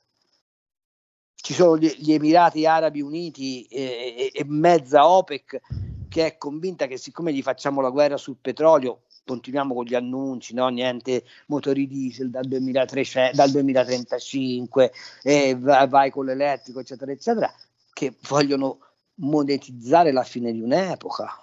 [1.36, 3.82] Ci sono gli, gli Emirati Arabi Uniti e,
[4.18, 5.60] e, e mezza OPEC
[6.08, 10.54] che è convinta che siccome gli facciamo la guerra sul petrolio, continuiamo con gli annunci,
[10.54, 10.68] no?
[10.70, 14.92] niente motori diesel dal, 2300, dal 2035,
[15.24, 17.54] e vai, vai con l'elettrico, eccetera, eccetera,
[17.92, 18.80] che vogliono
[19.16, 21.38] monetizzare la fine di un'epoca.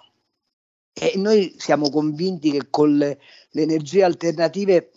[0.93, 3.19] E noi siamo convinti che con le,
[3.51, 4.91] le energie alternative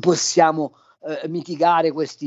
[0.00, 2.26] possiamo eh, mitigare questo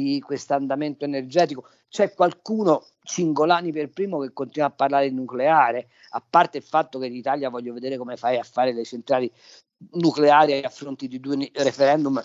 [0.50, 1.68] andamento energetico.
[1.88, 7.00] C'è qualcuno, Cingolani per primo, che continua a parlare di nucleare, a parte il fatto
[7.00, 9.32] che in Italia voglio vedere come fai a fare le centrali
[9.92, 12.22] nucleari a fronte di due referendum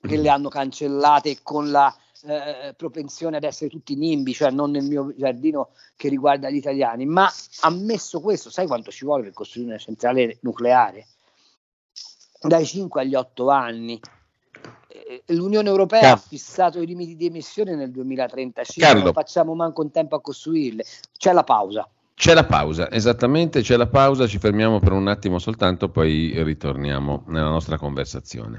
[0.00, 4.84] che le hanno cancellate con la eh, propensione ad essere tutti nimbi, cioè non nel
[4.84, 9.70] mio giardino che riguarda gli italiani, ma ammesso questo, sai quanto ci vuole per costruire
[9.70, 11.06] una centrale nucleare?
[12.40, 14.00] Dai 5 agli 8 anni.
[14.92, 19.04] Eh, L'Unione Europea Car- ha fissato i limiti di emissione nel 2035, Carlo.
[19.04, 20.84] non facciamo manco un tempo a costruirle.
[21.16, 21.88] C'è la pausa.
[22.14, 27.24] C'è la pausa, esattamente, c'è la pausa, ci fermiamo per un attimo soltanto, poi ritorniamo
[27.28, 28.58] nella nostra conversazione.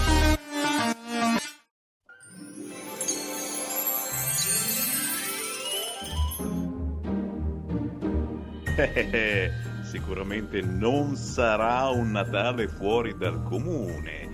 [9.83, 14.29] Sicuramente non sarà un Natale fuori dal comune,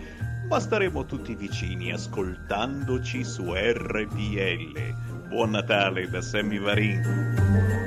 [0.47, 5.27] ma staremo tutti vicini ascoltandoci su RPL.
[5.27, 7.87] Buon Natale da Sammy Varin.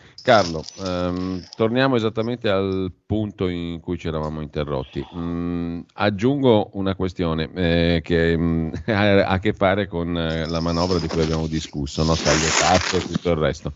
[0.23, 5.03] Carlo, ehm, torniamo esattamente al punto in cui ci eravamo interrotti.
[5.15, 10.99] Mm, aggiungo una questione eh, che mm, ha a che fare con eh, la manovra
[10.99, 12.15] di cui abbiamo discusso, no?
[12.15, 13.73] taglio tasse e tutto il resto.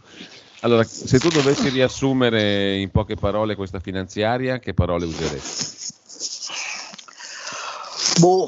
[0.62, 5.94] Allora, se tu dovessi riassumere in poche parole questa finanziaria, che parole useresti?
[8.20, 8.48] Boh,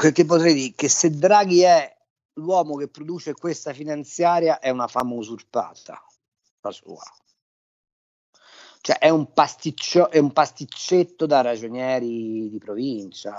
[0.00, 0.72] che ti potrei dire?
[0.76, 1.96] Che se Draghi è
[2.34, 6.00] l'uomo che produce questa finanziaria è una fama usurpata,
[6.60, 7.02] la sua.
[8.80, 13.36] Cioè è un, pasticcio, è un pasticcetto da ragionieri di provincia.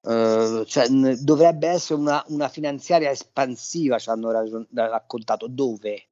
[0.00, 6.08] Uh, cioè, n- dovrebbe essere una, una, finanziaria espansiva, ci hanno ragion- raccontato dove?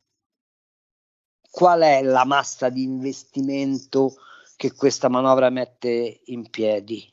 [1.50, 4.16] Qual è la massa di investimento
[4.56, 7.10] che questa manovra mette in piedi?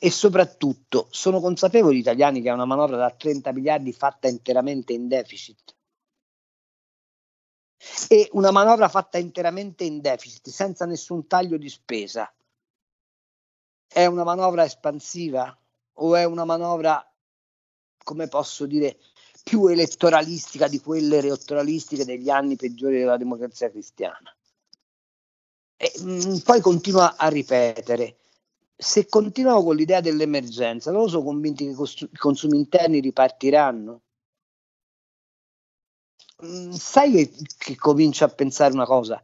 [0.00, 4.92] E soprattutto sono consapevoli gli italiani che è una manovra da 30 miliardi fatta interamente
[4.94, 5.75] in deficit
[8.08, 12.32] e una manovra fatta interamente in deficit, senza nessun taglio di spesa,
[13.86, 15.56] è una manovra espansiva?
[15.98, 17.02] O è una manovra,
[18.04, 18.98] come posso dire,
[19.42, 24.34] più elettoralistica di quelle elettoralistiche degli anni peggiori della democrazia cristiana?
[25.76, 28.18] E, mh, mm, poi continua a ripetere,
[28.76, 34.02] se continuano con l'idea dell'emergenza, loro sono convinti che i consumi interni ripartiranno
[36.70, 39.20] sai che, che comincio a pensare una cosa?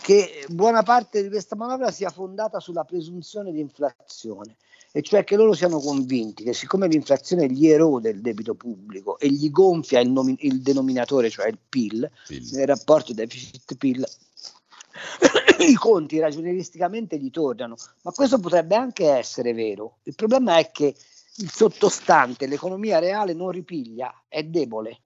[0.00, 4.56] Che buona parte di questa manovra sia fondata sulla presunzione di inflazione,
[4.92, 9.28] e cioè che loro siano convinti che siccome l'inflazione gli erode il debito pubblico e
[9.28, 12.48] gli gonfia il, nomi- il denominatore, cioè il PIL, PIL.
[12.52, 14.04] nel rapporto deficit-PIL,
[15.68, 19.98] i conti ragionieristicamente gli tornano, ma questo potrebbe anche essere vero.
[20.04, 20.94] Il problema è che
[21.38, 25.03] il sottostante, l'economia reale non ripiglia, è debole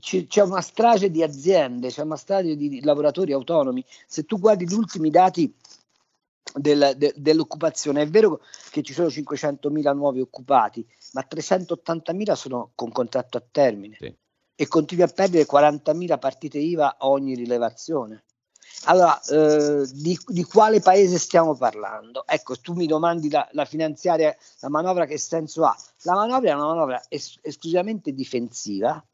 [0.00, 3.84] c'è una strage di aziende, c'è una strage di lavoratori autonomi.
[4.06, 5.54] Se tu guardi gli ultimi dati
[6.54, 12.90] del, de, dell'occupazione, è vero che ci sono 500.000 nuovi occupati, ma 380.000 sono con
[12.90, 14.14] contratto a termine sì.
[14.54, 18.24] e continui a perdere 40.000 partite IVA a ogni rilevazione.
[18.84, 22.24] Allora, eh, di, di, quale paese stiamo parlando?
[22.26, 25.76] Ecco, tu mi domandi la, la, finanziaria, la manovra che senso ha?
[26.02, 29.04] La manovra è una manovra es- esclusivamente difensiva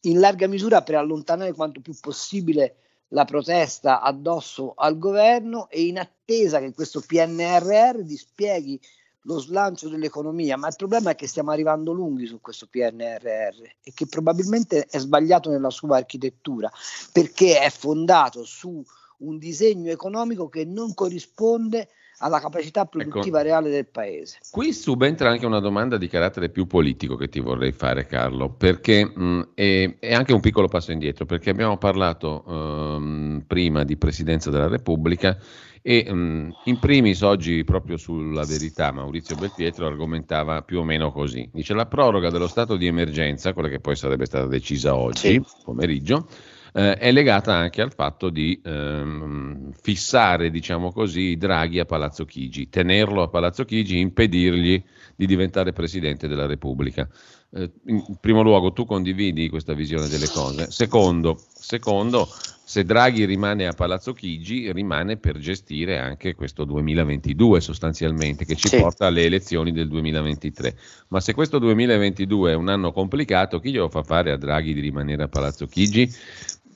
[0.00, 2.76] in larga misura per allontanare quanto più possibile
[3.08, 8.80] la protesta addosso al governo e in attesa che questo PNRR dispieghi
[9.26, 13.92] lo slancio dell'economia, ma il problema è che stiamo arrivando lunghi su questo PNRR e
[13.94, 16.70] che probabilmente è sbagliato nella sua architettura
[17.12, 18.82] perché è fondato su
[19.18, 21.88] un disegno economico che non corrisponde
[22.22, 22.98] alla capacità ecco.
[22.98, 24.38] produttiva ecco, reale del paese.
[24.50, 29.04] Qui subentra anche una domanda di carattere più politico che ti vorrei fare Carlo, perché
[29.04, 34.50] mh, è, è, anche un piccolo passo indietro, perché abbiamo parlato um, prima di Presidenza
[34.50, 35.36] della Repubblica
[35.82, 41.48] e um, in primis oggi proprio sulla verità Maurizio Belpietro argomentava più o meno così,
[41.52, 45.44] dice la proroga dello stato di emergenza, quella che poi sarebbe stata decisa oggi sì.
[45.64, 46.28] pomeriggio,
[46.72, 52.68] eh, è legata anche al fatto di ehm, fissare, diciamo così, Draghi a Palazzo Chigi,
[52.68, 54.82] tenerlo a Palazzo Chigi, impedirgli
[55.14, 57.08] di diventare Presidente della Repubblica.
[57.54, 60.70] Eh, in primo luogo, tu condividi questa visione delle cose.
[60.70, 62.26] Secondo, secondo
[62.64, 68.68] se Draghi rimane a Palazzo Chigi, rimane per gestire anche questo 2022 sostanzialmente, che ci
[68.68, 68.78] sì.
[68.78, 70.74] porta alle elezioni del 2023.
[71.08, 74.80] Ma se questo 2022 è un anno complicato, chi glielo fa fare a Draghi di
[74.80, 76.10] rimanere a Palazzo Chigi?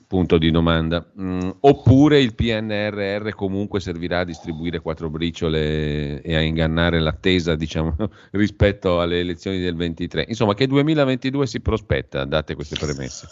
[0.07, 1.05] Punto di domanda.
[1.19, 7.93] Mm, oppure il PNRR comunque servirà a distribuire quattro briciole e a ingannare l'attesa, diciamo,
[8.31, 10.23] rispetto alle elezioni del 23.
[10.29, 13.27] Insomma, che 2022 si prospetta, date queste premesse.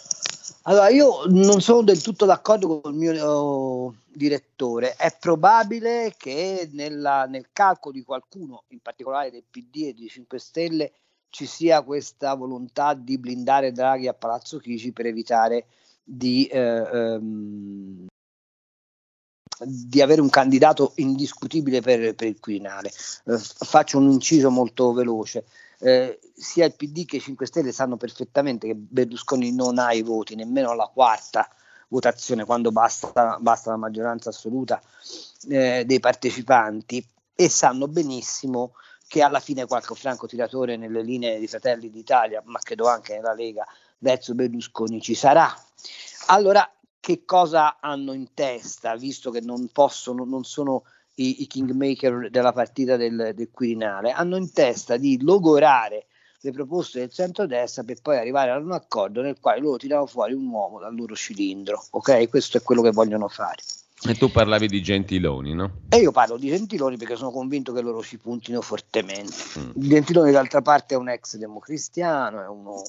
[0.64, 4.96] Allora, io non sono del tutto d'accordo con il mio oh, direttore.
[4.96, 10.38] È probabile che nella, nel calcolo di qualcuno, in particolare del PD e di 5
[10.38, 10.92] Stelle,
[11.30, 15.66] ci sia questa volontà di blindare Draghi a Palazzo Chigi per evitare
[16.08, 18.06] di, eh, ehm,
[19.58, 22.90] di avere un candidato indiscutibile per, per il Quirinale.
[23.24, 25.44] Eh, faccio un inciso molto veloce
[25.78, 30.02] eh, sia il PD che i 5 Stelle sanno perfettamente che Berlusconi non ha i
[30.02, 31.48] voti, nemmeno alla quarta
[31.88, 34.80] votazione, quando basta, basta la maggioranza assoluta
[35.48, 37.06] eh, dei partecipanti,
[37.38, 38.72] e sanno benissimo
[39.06, 43.66] che alla fine qualche francotiratore nelle linee di Fratelli d'Italia, ma credo anche nella Lega,
[43.98, 45.54] verso Berlusconi ci sarà.
[46.26, 46.68] Allora,
[47.00, 50.82] che cosa hanno in testa, visto che non possono, non sono
[51.16, 56.06] i, i kingmaker della partita del, del Quirinale, hanno in testa di logorare
[56.40, 60.32] le proposte del centro-destra per poi arrivare ad un accordo nel quale loro tirano fuori
[60.32, 61.84] un uomo dal loro cilindro.
[61.90, 63.62] Ok, questo è quello che vogliono fare.
[64.04, 65.70] E tu parlavi di Gentiloni, no?
[65.88, 69.34] E io parlo di Gentiloni perché sono convinto che loro ci puntino fortemente.
[69.58, 69.70] Mm.
[69.74, 72.82] Gentiloni, d'altra parte, è un ex democristiano, è uno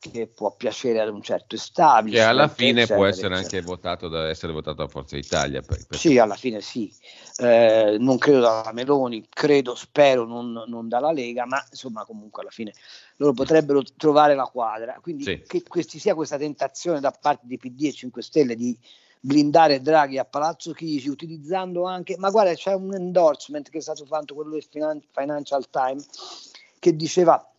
[0.00, 2.24] che può piacere ad un certo establishment.
[2.24, 3.56] Che alla fine eccetera, può essere eccetera.
[3.56, 5.60] anche votato da essere votato da Forza Italia.
[5.60, 6.90] Per, per sì, alla fine sì.
[7.36, 12.50] Eh, non credo dalla Meloni, credo, spero non, non, dalla Lega, ma insomma comunque alla
[12.50, 12.72] fine
[13.16, 14.98] loro potrebbero trovare la quadra.
[15.02, 15.42] Quindi sì.
[15.46, 18.76] che questi sia questa tentazione da parte di PD e 5 Stelle di
[19.20, 24.06] blindare Draghi a Palazzo Chigi utilizzando anche, ma guarda c'è un endorsement che è stato
[24.06, 24.64] fatto, quello del
[25.12, 27.49] Financial Times, che diceva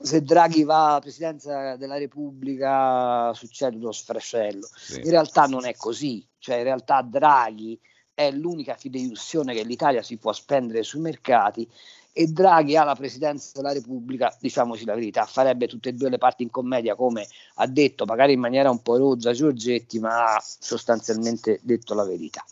[0.00, 4.68] se Draghi va alla presidenza della Repubblica succede uno sfrascello.
[4.74, 5.00] Sì.
[5.00, 7.78] In realtà non è così, cioè in realtà Draghi
[8.12, 11.68] è l'unica fideiussione che l'Italia si può spendere sui mercati
[12.16, 16.44] e Draghi alla presidenza della Repubblica, diciamoci la verità, farebbe tutte e due le parti
[16.44, 21.58] in commedia come ha detto, magari in maniera un po' rozza Giorgetti, ma ha sostanzialmente
[21.62, 22.44] detto la verità.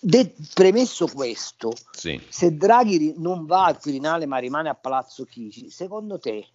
[0.00, 2.20] De- premesso questo, sì.
[2.28, 6.46] se Draghi non va al Quirinale ma rimane a Palazzo Chigi, secondo te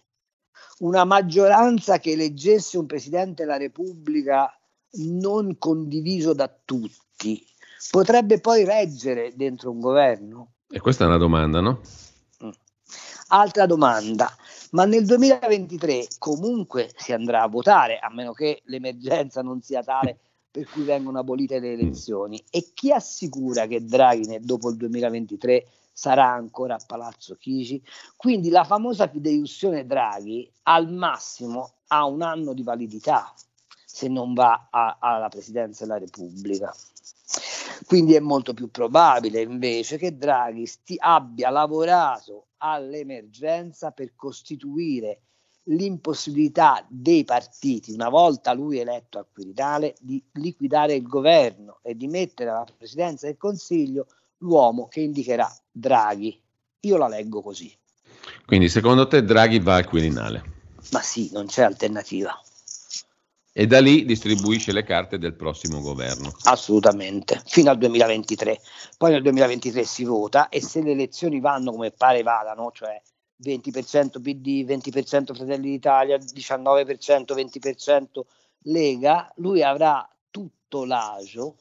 [0.78, 4.50] una maggioranza che eleggesse un Presidente della Repubblica
[4.96, 7.44] non condiviso da tutti
[7.90, 10.52] potrebbe poi reggere dentro un governo?
[10.68, 11.80] E questa è una domanda, no?
[12.44, 12.50] Mm.
[13.28, 14.34] Altra domanda,
[14.70, 20.18] ma nel 2023 comunque si andrà a votare, a meno che l'emergenza non sia tale
[20.54, 21.80] per cui vengono abolite le mm.
[21.80, 22.44] elezioni.
[22.48, 27.82] E chi assicura che Draghi dopo il 2023 sarà ancora a Palazzo Chigi?
[28.14, 33.34] Quindi la famosa fideiussione Draghi al massimo ha un anno di validità
[33.84, 36.72] se non va a, alla Presidenza della Repubblica.
[37.84, 45.22] Quindi è molto più probabile invece che Draghi sti, abbia lavorato all'emergenza per costituire
[45.64, 52.06] l'impossibilità dei partiti, una volta lui eletto al Quirinale, di liquidare il governo e di
[52.06, 54.06] mettere alla presidenza del Consiglio
[54.38, 56.38] l'uomo che indicherà Draghi.
[56.80, 57.74] Io la leggo così.
[58.44, 60.52] Quindi secondo te Draghi va al Quirinale?
[60.92, 62.38] Ma sì, non c'è alternativa.
[63.56, 66.32] E da lì distribuisce le carte del prossimo governo.
[66.42, 68.60] Assolutamente, fino al 2023.
[68.98, 73.00] Poi nel 2023 si vota e se le elezioni vanno come pare vadano, cioè
[73.44, 78.20] 20% PD, 20% Fratelli d'Italia, 19%, 20%
[78.66, 81.56] Lega, lui avrà tutto l'agio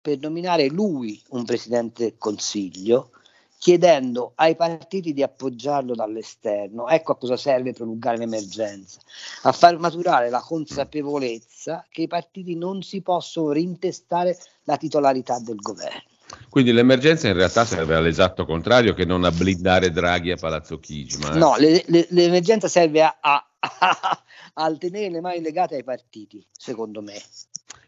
[0.00, 3.10] per nominare lui un presidente del Consiglio,
[3.58, 6.88] chiedendo ai partiti di appoggiarlo dall'esterno.
[6.88, 8.98] Ecco a cosa serve prolungare l'emergenza,
[9.42, 15.56] a far maturare la consapevolezza che i partiti non si possono rintestare la titolarità del
[15.56, 16.11] governo.
[16.48, 21.18] Quindi l'emergenza in realtà serve all'esatto contrario che non a blindare Draghi a Palazzo Chigi.
[21.18, 21.30] Ma...
[21.30, 24.22] No, le, le, l'emergenza serve a, a, a,
[24.54, 27.20] a, tenere le mani legate ai partiti, secondo me.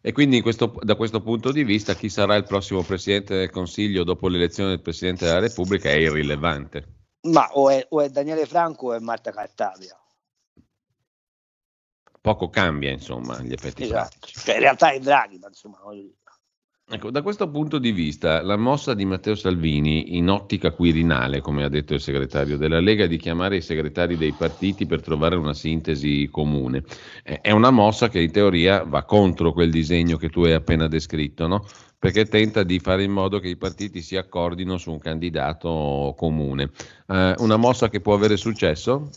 [0.01, 4.05] E quindi questo, da questo punto di vista chi sarà il prossimo Presidente del Consiglio
[4.05, 6.87] dopo l'elezione del Presidente della Repubblica è irrilevante.
[7.23, 9.99] Ma o è, o è Daniele Franco o è Marta Cartabia.
[12.21, 14.17] poco cambia, insomma, gli effetti esatto.
[14.19, 14.41] pratici.
[14.41, 15.79] Cioè, in realtà è Draghi, ma insomma...
[16.87, 21.65] Ecco, da questo punto di vista, la mossa di Matteo Salvini in ottica quirinale, come
[21.65, 25.55] ha detto il segretario della Lega, di chiamare i segretari dei partiti per trovare una
[25.55, 26.85] sintesi comune,
[27.23, 31.47] è una mossa che in teoria va contro quel disegno che tu hai appena descritto,
[31.47, 31.65] no?
[31.99, 36.71] perché tenta di fare in modo che i partiti si accordino su un candidato comune.
[37.07, 39.09] Eh, una mossa che può avere successo?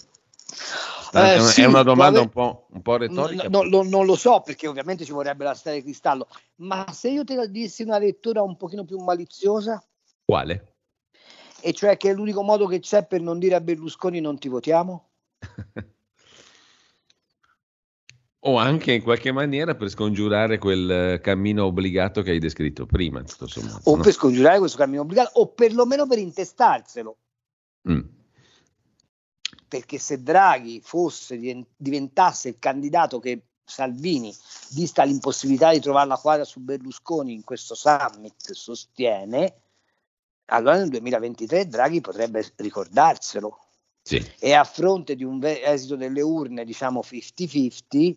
[1.14, 3.48] Eh, è, sì, una domanda un po', un po retorica.
[3.50, 7.10] No, no, non lo so perché ovviamente ci vorrebbe la storia di cristallo, ma se
[7.10, 9.84] io te la dissi una lettura un pochino più maliziosa?
[10.26, 10.74] Quale?
[11.62, 14.48] E cioè che è l'unico modo che c'è per non dire a Berlusconi non ti
[14.48, 15.10] votiamo?
[18.40, 23.90] o anche in qualche maniera per scongiurare quel cammino obbligato che hai descritto prima, sommato.
[23.90, 24.04] O no?
[24.04, 27.18] per scongiurare questo cammino obbligato, o perlomeno per intestarselo.
[27.90, 28.16] Mm
[29.68, 31.38] perché se Draghi fosse,
[31.76, 34.34] diventasse il candidato che Salvini,
[34.72, 39.62] vista l'impossibilità di trovare la quadra su Berlusconi in questo summit, sostiene,
[40.46, 43.60] allora nel 2023 Draghi potrebbe ricordarselo.
[44.02, 44.26] Sì.
[44.40, 48.16] E a fronte di un esito delle urne, diciamo 50-50,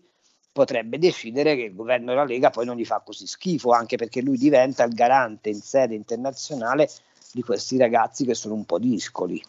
[0.52, 4.20] potrebbe decidere che il governo della Lega poi non gli fa così schifo, anche perché
[4.20, 6.88] lui diventa il garante in sede internazionale
[7.32, 9.42] di questi ragazzi che sono un po' discoli.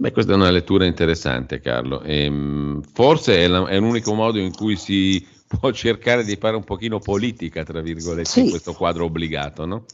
[0.00, 2.02] Beh, questa è una lettura interessante, Carlo.
[2.02, 6.54] E, ehm, forse è, la, è, l'unico modo in cui si può cercare di fare
[6.54, 8.44] un pochino politica, tra virgolette, sì.
[8.44, 9.86] in questo quadro obbligato, no?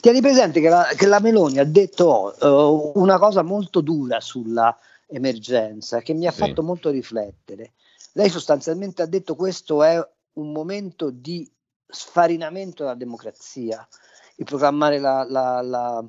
[0.00, 4.78] Tieni presente che la, che la Meloni ha detto uh, una cosa molto dura sulla
[5.08, 6.38] emergenza che mi ha sì.
[6.38, 7.72] fatto molto riflettere.
[8.12, 10.00] Lei sostanzialmente ha detto questo è
[10.34, 11.50] un momento di
[11.88, 13.84] sfarinamento della democrazia,
[14.36, 16.04] il programmare la, la, la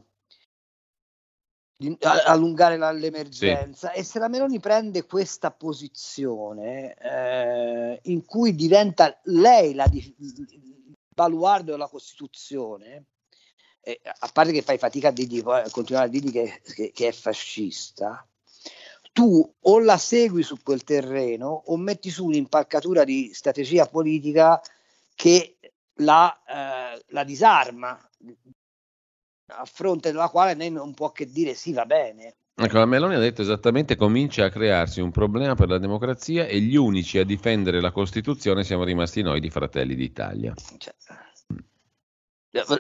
[2.26, 4.00] allungare l'emergenza sì.
[4.00, 11.72] e se la Meloni prende questa posizione eh, in cui diventa lei la il baluardo
[11.72, 13.06] della Costituzione
[13.82, 17.08] eh, a parte che fai fatica a, dirgli, a continuare a dirgli che, che, che,
[17.08, 18.26] è fascista
[19.12, 24.62] tu o la segui su quel terreno o metti su un'impalcatura di strategia politica
[25.16, 25.58] che
[25.96, 28.00] la, eh, la disarma
[29.52, 32.36] a fronte della quale lei non può che dire sì, va bene.
[32.56, 36.60] Ecco, la Meloni ha detto esattamente comincia a crearsi un problema per la democrazia e
[36.60, 40.54] gli unici a difendere la Costituzione siamo rimasti noi di Fratelli d'Italia.
[40.78, 40.94] Cioè,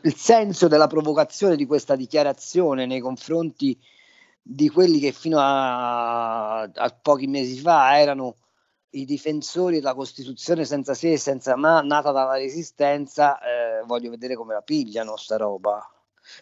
[0.03, 3.80] il senso della provocazione di questa dichiarazione nei confronti
[4.41, 8.36] di quelli che fino a, a pochi mesi fa erano
[8.91, 14.36] i difensori della Costituzione senza se e senza ma, nata dalla resistenza, eh, voglio vedere
[14.36, 15.82] come la pigliano sta roba.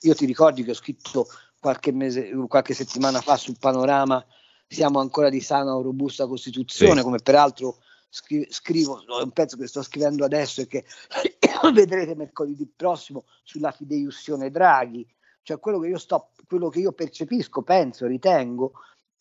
[0.01, 1.27] Io ti ricordi che ho scritto
[1.59, 4.25] qualche, mese, qualche settimana fa sul panorama
[4.67, 7.03] siamo ancora di sana o robusta Costituzione, sì.
[7.03, 7.79] come peraltro
[8.09, 10.85] scri- scrivo, un pezzo che sto scrivendo adesso e che
[11.73, 15.07] vedrete mercoledì prossimo sulla fideiussione Draghi,
[15.41, 18.73] cioè quello che io, sto, quello che io percepisco, penso, ritengo,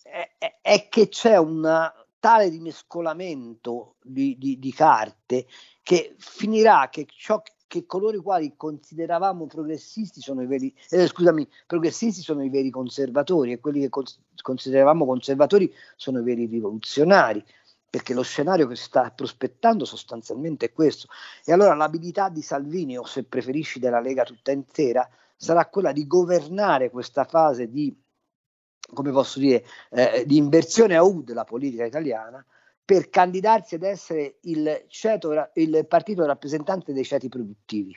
[0.02, 5.46] è, è, è che c'è un tale rimescolamento di, di, di, carte
[5.82, 11.46] che finirà che ciò che coloro i quali consideravamo progressisti sono i veri, eh, scusami,
[11.66, 17.44] progressisti sono i veri conservatori e quelli che cons- consideravamo conservatori sono i veri rivoluzionari,
[17.90, 21.08] perché lo scenario che si sta prospettando sostanzialmente è questo.
[21.44, 26.06] E allora l'abilità di Salvini, o se preferisci della Lega tutta intera, sarà quella di
[26.06, 27.94] governare questa fase di,
[28.94, 32.44] come posso dire, eh, di inversione a U della politica italiana,
[32.88, 37.94] per candidarsi ad essere il, ceto, il partito rappresentante dei ceti produttivi.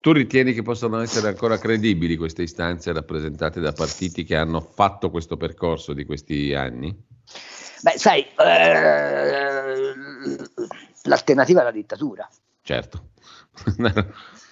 [0.00, 5.10] Tu ritieni che possano essere ancora credibili queste istanze rappresentate da partiti che hanno fatto
[5.10, 6.98] questo percorso di questi anni?
[7.82, 9.94] Beh, sai, eh,
[11.02, 12.26] l'alternativa è la dittatura.
[12.62, 13.10] Certo.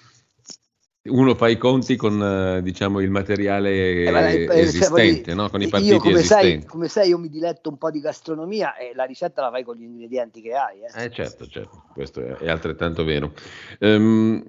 [1.07, 5.49] uno fa i conti con eh, diciamo, il materiale eh, eh, esistente, no?
[5.49, 6.61] con i partiti io, come esistenti.
[6.61, 9.63] Sai, come sai, io mi diletto un po' di gastronomia e la ricetta la fai
[9.63, 10.79] con gli ingredienti che hai.
[10.81, 13.33] Eh, eh certo, certo, questo è, è altrettanto vero.
[13.79, 14.43] Um,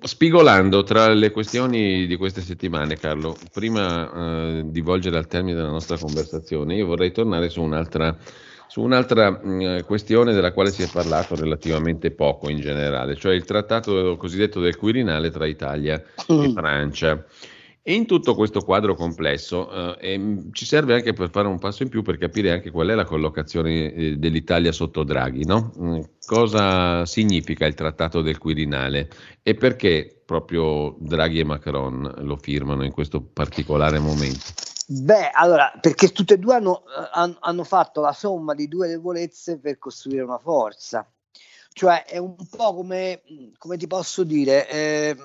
[0.00, 5.70] spigolando tra le questioni di queste settimane, Carlo, prima uh, di volgere al termine della
[5.70, 8.16] nostra conversazione, io vorrei tornare su un'altra
[8.72, 13.34] su un'altra mh, mm, questione della quale si è parlato relativamente poco in generale, cioè
[13.34, 16.02] il trattato cosiddetto del Quirinale tra Italia
[16.32, 16.42] mm.
[16.42, 17.26] e Francia.
[17.82, 21.82] E in tutto questo quadro complesso eh, e, ci serve anche per fare un passo
[21.82, 25.70] in più per capire anche qual è la collocazione eh, dell'Italia sotto Draghi, no?
[25.78, 29.10] Mm, cosa significa il trattato del Quirinale
[29.42, 34.71] e perché proprio Draghi e Macron lo firmano in questo particolare momento?
[35.00, 36.84] Beh, allora, perché tutte e due hanno,
[37.40, 41.10] hanno, fatto la somma di due debolezze per costruire una forza.
[41.72, 43.22] Cioè, è un po' come,
[43.56, 45.16] come ti posso dire, eh,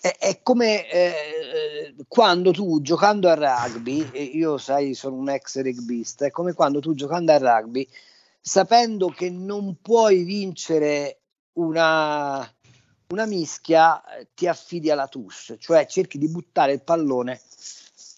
[0.00, 4.04] è, è, come eh, quando tu giocando a rugby,
[4.36, 7.86] io sai, sono un ex rugbista, è come quando tu giocando a rugby,
[8.40, 11.20] sapendo che non puoi vincere
[11.52, 12.44] una,
[13.10, 14.02] una mischia,
[14.34, 17.40] ti affidi alla touche, cioè cerchi di buttare il pallone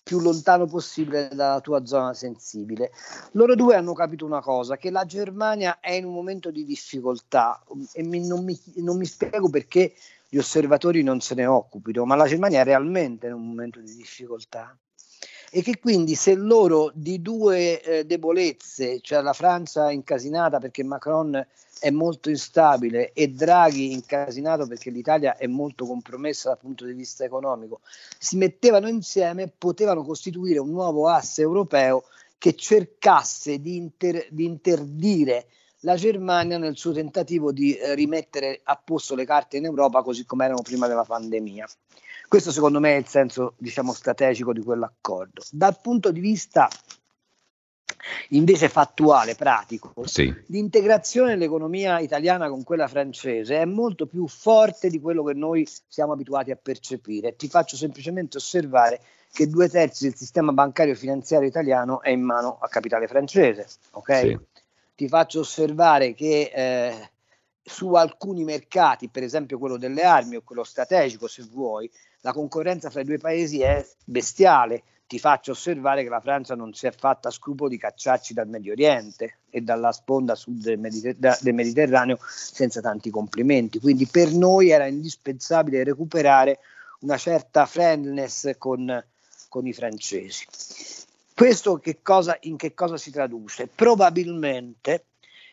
[0.02, 2.90] più lontano possibile dalla tua zona sensibile.
[3.32, 7.62] Loro due hanno capito una cosa, che la Germania è in un momento di difficoltà
[7.92, 9.94] e mi, non, mi, non, mi, spiego perché
[10.28, 13.94] gli osservatori non se ne occupino, ma la Germania è realmente in un momento di
[13.94, 14.76] difficoltà
[15.54, 21.46] e che quindi se loro di due eh, debolezze, cioè la Francia incasinata perché Macron
[21.78, 27.24] è molto instabile e Draghi incasinato perché l'Italia è molto compromessa dal punto di vista
[27.24, 27.80] economico,
[28.18, 32.04] si mettevano insieme, potevano costituire un nuovo asse europeo
[32.38, 35.48] che cercasse di, inter- di interdire
[35.82, 40.24] la Germania nel suo tentativo di eh, rimettere a posto le carte in Europa così
[40.24, 41.66] come erano prima della pandemia.
[42.28, 45.42] Questo secondo me è il senso diciamo, strategico di quell'accordo.
[45.50, 46.68] Dal punto di vista
[48.30, 50.32] invece fattuale, pratico, sì.
[50.46, 56.12] l'integrazione dell'economia italiana con quella francese è molto più forte di quello che noi siamo
[56.12, 57.36] abituati a percepire.
[57.36, 62.58] Ti faccio semplicemente osservare che due terzi del sistema bancario finanziario italiano è in mano
[62.60, 63.66] a capitale francese.
[63.92, 64.28] Okay?
[64.28, 64.38] Sì.
[64.94, 67.10] Ti faccio osservare che eh,
[67.62, 71.90] su alcuni mercati, per esempio quello delle armi o quello strategico, se vuoi,
[72.20, 74.82] la concorrenza fra i due paesi è bestiale.
[75.06, 78.72] Ti faccio osservare che la Francia non si è fatta scrupolo di cacciarci dal Medio
[78.72, 83.78] Oriente e dalla sponda sud del, Mediter- del Mediterraneo senza tanti complimenti.
[83.78, 86.60] Quindi per noi era indispensabile recuperare
[87.00, 89.04] una certa friendliness con,
[89.48, 90.46] con i francesi.
[91.34, 93.66] Questo che cosa, in che cosa si traduce?
[93.66, 95.06] Probabilmente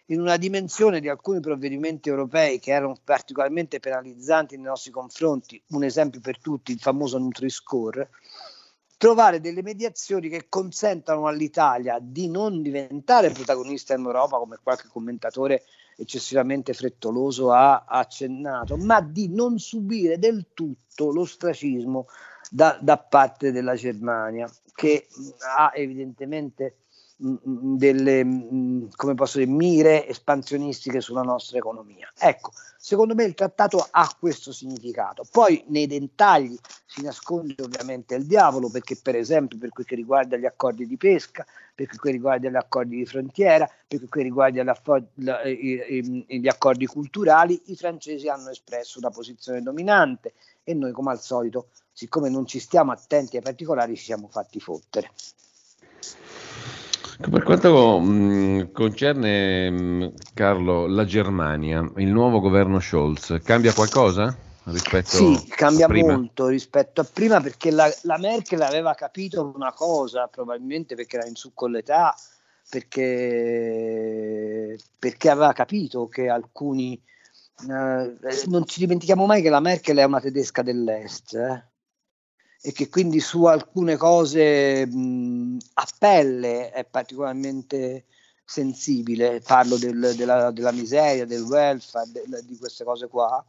[0.07, 5.83] in una dimensione di alcuni provvedimenti europei che erano particolarmente penalizzanti nei nostri confronti, un
[5.83, 8.09] esempio per tutti, il famoso Nutri-Score,
[8.97, 15.63] trovare delle mediazioni che consentano all'Italia di non diventare protagonista in Europa, come qualche commentatore
[15.95, 22.07] eccessivamente frettoloso ha accennato, ma di non subire del tutto l'ostracismo
[22.49, 25.07] da, da parte della Germania, che
[25.57, 26.75] ha evidentemente
[27.21, 32.09] delle come posso dire, mire espansionistiche sulla nostra economia.
[32.17, 32.51] Ecco,
[32.81, 35.25] secondo me il trattato ha questo significato.
[35.29, 40.37] Poi nei dettagli si nasconde ovviamente il diavolo, perché per esempio per quel che riguarda
[40.37, 44.21] gli accordi di pesca, per quel che riguarda gli accordi di frontiera, per quel che
[44.21, 44.63] riguarda
[45.13, 51.67] gli accordi culturali, i francesi hanno espresso una posizione dominante e noi come al solito,
[51.91, 55.11] siccome non ci stiamo attenti ai particolari, ci siamo fatti fottere.
[57.29, 63.73] Per quanto mh, mm, concerne, mh, mm, Carlo, la Germania, il nuovo governo Scholz, cambia
[63.73, 64.35] qualcosa
[64.71, 70.27] rispetto sì, cambia molto rispetto a prima perché la, la, Merkel aveva capito una cosa,
[70.27, 72.15] probabilmente perché era in su con l'età,
[72.69, 73.17] perché,
[74.97, 77.01] perché aveva capito che alcuni...
[77.69, 78.15] Eh,
[78.47, 81.63] non ci dimentichiamo mai che la Merkel è una tedesca dell'Est, eh?
[82.61, 88.05] E che quindi su alcune cose mh, a pelle è particolarmente
[88.43, 93.45] sensibile, parlo del, della, della, miseria, del welfare, del, di queste cose qua,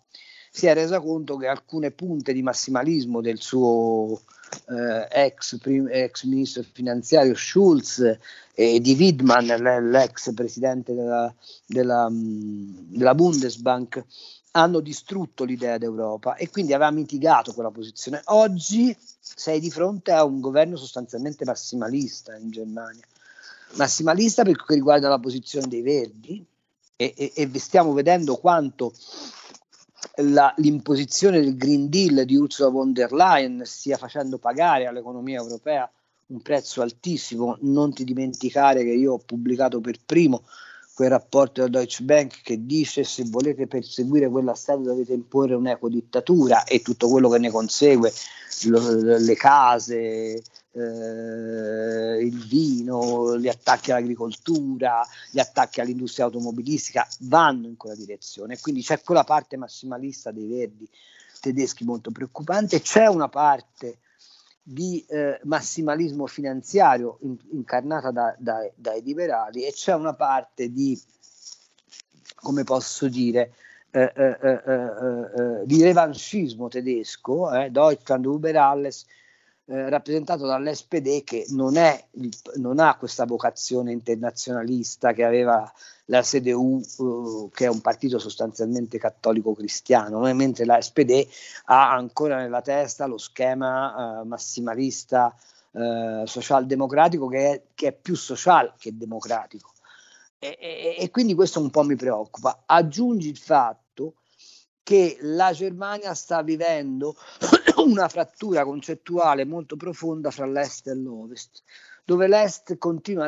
[0.53, 4.21] si è resa conto che alcune punte di massimalismo del suo
[4.69, 8.19] eh, ex, prim, ex, ministro finanziario Schulz
[8.53, 9.47] e di Widman,
[9.91, 11.33] l'ex presidente della,
[11.67, 14.05] della, della Bundesbank,
[14.53, 18.21] hanno distrutto l'idea d'Europa e quindi aveva mitigato quella posizione.
[18.27, 23.05] Oggi sei di fronte a un governo sostanzialmente massimalista in Germania.
[23.75, 26.45] Massimalista per quanto riguarda la posizione dei Verdi
[26.97, 28.93] e, e, e stiamo vedendo quanto
[30.17, 35.91] la, l'imposizione del Green Deal di Ursula von der Leyen stia facendo pagare all'economia europea
[36.27, 37.57] un prezzo altissimo.
[37.61, 40.43] Non ti dimenticare che io ho pubblicato per primo
[41.01, 46.65] quel rapporto della Deutsche Bank che dice se volete perseguire quella strada dovete imporre un'ecodittatura
[46.65, 48.13] e tutto quello che ne consegue,
[48.65, 50.43] lo, le case,
[50.73, 58.61] eh, il vino, gli attacchi all'agricoltura, gli attacchi all'industria automobilistica vanno in quella direzione.
[58.61, 60.87] Quindi c'è quella parte massimalista dei verdi
[61.41, 64.01] tedeschi molto preoccupante, c'è una parte
[64.73, 70.97] di eh, massimalismo finanziario in, incarnata da, da, dai liberali e c'è una parte di,
[72.37, 73.53] come posso dire,
[73.91, 79.05] eh, eh, eh, eh, eh di revanchismo tedesco, Deutschland über alles,
[79.71, 82.07] eh, rappresentato dall'SPD che non, è,
[82.57, 85.73] non, ha questa vocazione internazionalista che aveva
[86.07, 91.25] la CDU, eh, che è un partito sostanzialmente cattolico-cristiano, mentre la SPD
[91.67, 95.33] ha ancora nella testa lo schema eh, massimalista
[95.71, 99.71] eh, socialdemocratico che è, che è più social che democratico.
[100.41, 102.65] E, e, e, quindi questo un po' mi preoccupa.
[102.67, 104.15] Aggiungi il fatto
[104.83, 107.15] che la Germania sta vivendo
[107.85, 111.63] una frattura concettuale molto profonda fra l'est e l'ovest,
[112.05, 112.77] dove l'est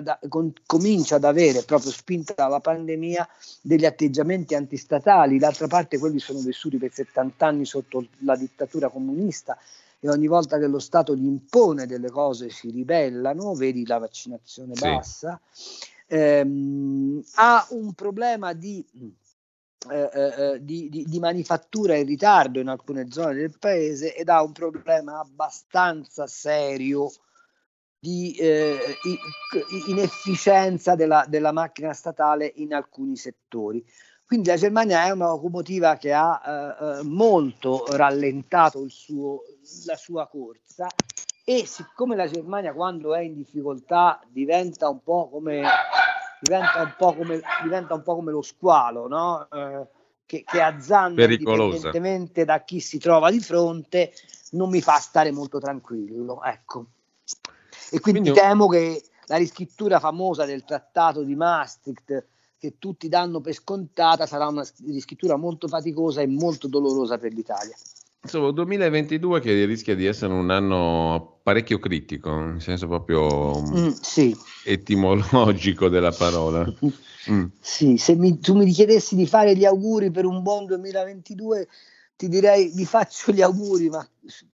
[0.01, 3.29] da, con, comincia ad avere, proprio spinta dalla pandemia,
[3.61, 9.57] degli atteggiamenti antistatali, d'altra parte quelli sono vissuti per 70 anni sotto la dittatura comunista
[10.05, 14.75] e ogni volta che lo Stato gli impone delle cose si ribellano, vedi la vaccinazione
[14.75, 14.83] sì.
[14.83, 15.41] bassa,
[16.09, 18.85] ehm, ha un problema di
[19.91, 24.29] eh, eh, eh, di, di, di, manifattura in ritardo in alcune zone del paese ed
[24.29, 27.11] ha un problema abbastanza serio
[27.99, 28.79] di eh,
[29.87, 33.85] inefficienza della, della, macchina statale in alcuni settori.
[34.27, 39.43] Quindi la Germania è una locomotiva che ha eh, eh, molto rallentato suo,
[39.87, 40.87] la sua corsa
[41.45, 45.63] e siccome la Germania quando è in difficoltà diventa un po' come
[46.43, 49.49] diventa un po' come, diventa un po come lo squalo, no?
[49.49, 49.87] eh,
[50.27, 54.13] che, che azzanna indipendentemente da chi si trova di fronte,
[54.51, 56.43] non mi fa stare molto tranquillo.
[56.43, 56.87] Ecco.
[57.91, 62.27] E quindi, quindi temo che la riscrittura famosa del trattato di Maastricht
[62.59, 67.77] che tutti danno per scontata sarà una riscrittura molto faticosa e molto dolorosa per l'Italia.
[68.25, 74.37] Insomma, 2022 che rischia di essere un anno parecchio critico, nel senso proprio mm, sì.
[74.65, 76.65] etimologico della parola.
[77.31, 77.45] Mm.
[77.61, 81.69] Sì, se mi, tu mi chiedessi di fare gli auguri per un buon 2022,
[82.17, 84.05] ti direi vi faccio gli auguri, ma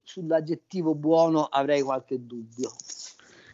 [0.02, 2.70] sull'aggettivo buono avrei qualche dubbio.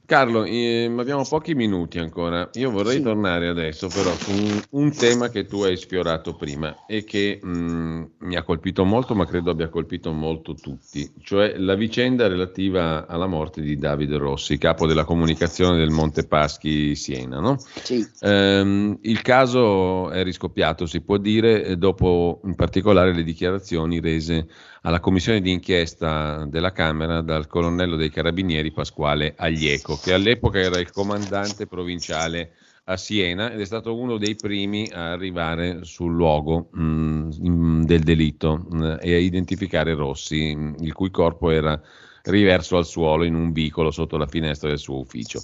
[0.07, 2.51] Carlo, eh, abbiamo pochi minuti ancora.
[2.55, 3.03] Io vorrei sì.
[3.03, 7.49] tornare adesso però su un, un, tema che tu hai sfiorato prima e che mh,
[7.49, 13.07] mm, mi ha colpito molto, ma credo abbia colpito molto tutti, cioè la vicenda relativa
[13.07, 17.41] alla morte di Davide Rossi, capo della comunicazione del Monte Paschi Siena.
[17.41, 17.57] No?
[17.83, 18.07] Sì.
[18.21, 24.49] Ehm, il caso è riscoppiato, si può dire, dopo in particolare le dichiarazioni rese
[24.85, 30.79] alla commissione di inchiesta della Camera dal colonnello dei carabinieri Pasquale Aglieco, che all'epoca era
[30.79, 32.53] il comandante provinciale
[32.85, 38.03] a Siena ed è stato uno dei primi a arrivare sul luogo mh, mm, del
[38.03, 41.81] delitto mh, mm, e a identificare Rossi, mh, il cui corpo era
[42.25, 45.41] riverso al suolo in un vicolo sotto la finestra del suo ufficio.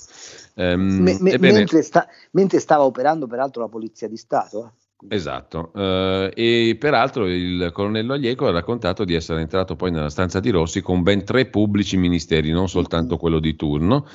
[0.54, 4.64] Um, me, me, mentre, sta, mentre, stava operando peraltro la Polizia di Stato.
[4.66, 5.14] Eh?
[5.14, 10.40] Esatto, uh, e peraltro il colonnello Aglieco ha raccontato di essere entrato poi nella stanza
[10.40, 14.06] di Rossi con ben tre pubblici ministeri, non soltanto quello di turno,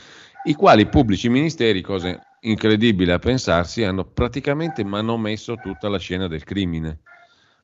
[0.46, 6.44] i quali pubblici ministeri, cosa incredibile a pensarsi, hanno praticamente manomesso tutta la scena del
[6.44, 7.00] crimine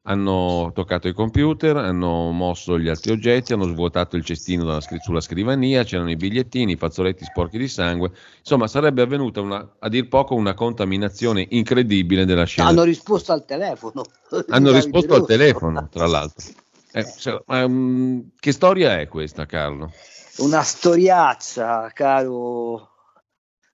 [0.04, 5.22] hanno toccato i computer, hanno mosso gli altri oggetti, hanno svuotato il cestino dalla, sulla
[5.22, 8.12] scrivania, c'erano i bigliettini, i fazzoletti sporchi di sangue.
[8.40, 12.70] Insomma, sarebbe avvenuta una, a dir poco una contaminazione incredibile della scena.
[12.70, 14.04] Hanno risposto al telefono.
[14.50, 16.48] Hanno risposto al telefono, tra l'altro.
[16.94, 19.92] Eh, cioè, um, che storia è questa, Carlo?
[20.38, 22.90] Una storiaccia, caro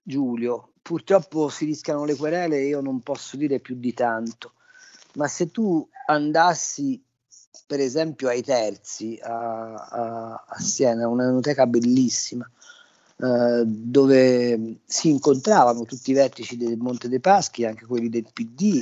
[0.02, 0.72] Giulio.
[0.82, 4.52] Purtroppo si rischiano le querele e io non posso dire più di tanto
[5.18, 7.02] ma se tu andassi
[7.66, 12.48] per esempio ai terzi a, a, a Siena, una enoteca bellissima,
[13.18, 18.80] eh, dove si incontravano tutti i vertici del Monte dei Paschi, anche quelli del PD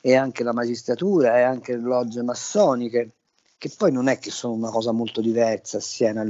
[0.00, 3.12] e anche la magistratura e anche le logge massoniche,
[3.58, 6.22] che poi non è che sono una cosa molto diversa Siena.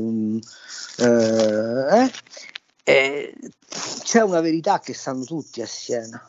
[0.97, 2.11] Eh,
[2.85, 3.35] eh,
[4.03, 6.27] c'è una verità che sanno tutti a Siena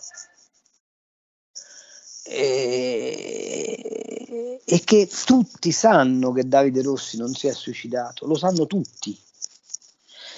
[4.71, 9.17] e che tutti sanno che Davide Rossi non si è suicidato, lo sanno tutti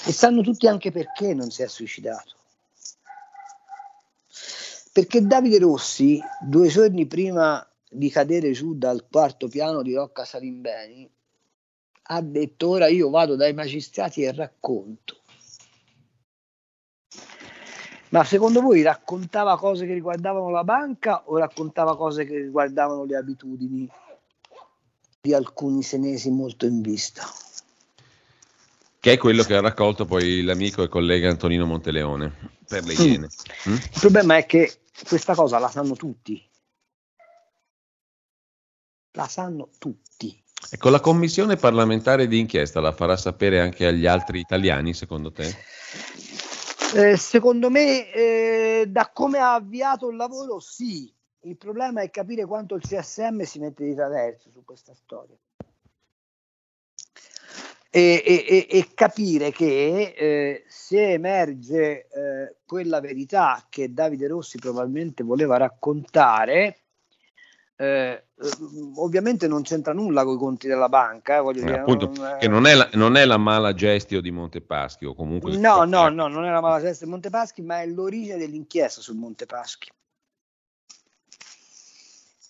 [0.05, 2.35] e sanno tutti anche perché non si è suicidato.
[4.93, 11.09] Perché Davide Rossi, due giorni prima di cadere giù dal quarto piano di Rocca Salimbeni,
[12.03, 15.17] ha detto ora io vado dai magistrati e racconto.
[18.09, 23.15] Ma secondo voi raccontava cose che riguardavano la banca o raccontava cose che riguardavano le
[23.15, 23.89] abitudini
[25.21, 27.23] di alcuni senesi molto in vista?
[28.99, 33.01] Che è quello che ha raccolto poi l'amico e collega Antonino Monteleone per le mm.
[33.01, 33.29] Iene.
[33.69, 33.73] Mm.
[33.73, 34.73] Il problema è che
[35.07, 36.49] questa cosa la sanno tutti.
[39.13, 40.41] La sanno tutti.
[40.69, 45.53] Ecco, la commissione parlamentare di inchiesta la farà sapere anche agli altri italiani, secondo te?
[46.93, 51.11] Eh, secondo me, eh, da come ha avviato il lavoro, sì.
[51.43, 55.35] Il problema è capire quanto il CSM si mette di traverso su questa storia.
[57.89, 65.23] E, e, e capire che eh, se emerge eh, quella verità che Davide Rossi probabilmente
[65.23, 66.83] voleva raccontare,
[67.75, 68.25] eh,
[68.95, 72.37] ovviamente non c'entra nulla con i conti della banca, eh, voglio eh, dire, appunto, non,
[72.39, 75.55] che non è, la, non è, la, mala gestio di Montepaschi o comunque...
[75.57, 79.15] No, no, no, non è la mala gestio di Montepaschi, ma è l'origine dell'inchiesta sul
[79.15, 79.91] Montepaschi.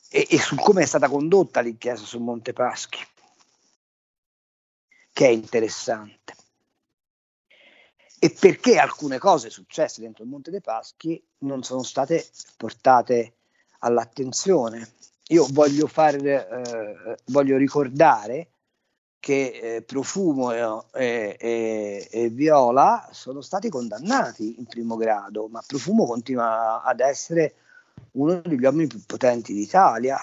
[0.10, 3.00] E, e su come è stata condotta l'inchiesta sul Montepaschi,
[5.12, 6.36] che è interessante.
[8.24, 12.24] E perché alcune cose successe dentro il Monte dei Paschi non sono state
[12.56, 13.38] portate
[13.80, 14.94] all'attenzione
[15.32, 18.50] io voglio, far, eh, voglio ricordare
[19.20, 26.06] che eh, Profumo e, e, e, Viola sono stati condannati in primo grado, ma Profumo
[26.06, 27.54] continua ad essere
[28.14, 30.18] uno degli uomini più potenti d'Italia.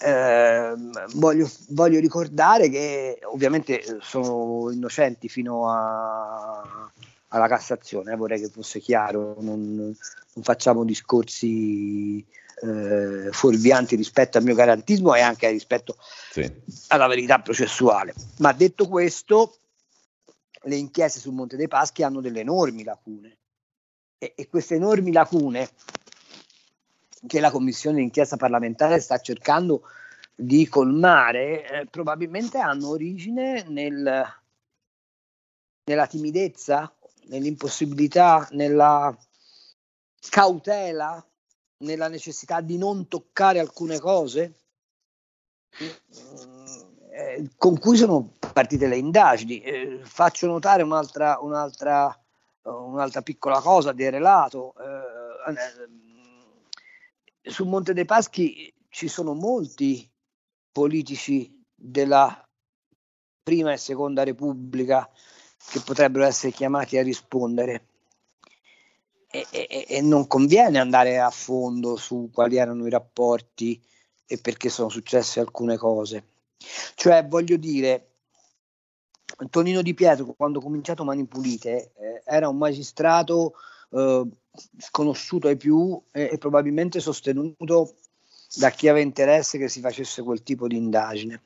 [0.00, 0.74] Eh,
[1.14, 6.90] voglio, voglio, ricordare che ovviamente sono innocenti fino a,
[7.28, 12.24] alla Cassazione, eh, vorrei che fosse chiaro, non, non facciamo discorsi
[12.60, 15.96] eh, fuorvianti rispetto al mio garantismo e anche rispetto
[16.30, 16.50] sì.
[16.88, 18.14] alla verità processuale.
[18.38, 19.58] Ma detto questo,
[20.62, 23.38] le inchieste sul Monte dei Paschi hanno delle enormi lacune
[24.18, 25.70] e, e queste enormi lacune
[27.26, 29.82] che la commissione d'inchiesta parlamentare sta cercando
[30.34, 34.24] di colmare eh, probabilmente hanno origine nel,
[35.84, 36.92] nella timidezza,
[37.26, 39.16] nell'impossibilità, nella
[40.30, 41.24] cautela
[41.78, 44.54] nella necessità di non toccare alcune cose
[47.10, 49.60] eh, con cui sono partite le indagini.
[49.60, 52.18] Eh, faccio notare un'altra, un'altra,
[52.62, 54.74] un'altra, piccola cosa di relato.
[54.74, 55.16] Eh,
[57.50, 60.08] sul Monte dei Paschi ci sono molti
[60.70, 62.46] politici della
[63.42, 65.08] prima e seconda Repubblica
[65.70, 67.86] che potrebbero essere chiamati a rispondere
[69.30, 73.80] e, e, e, non conviene andare a fondo su quali erano i rapporti
[74.26, 76.24] e perché sono successe alcune cose.
[76.94, 78.08] Cioè, voglio dire,
[79.50, 83.54] Tonino Di Pietro, quando ha cominciato Mani Pulite, eh, era un magistrato
[83.90, 84.26] eh,
[84.78, 87.94] sconosciuto ai più e, e probabilmente sostenuto
[88.56, 91.42] da chi aveva interesse che si facesse quel tipo di indagine.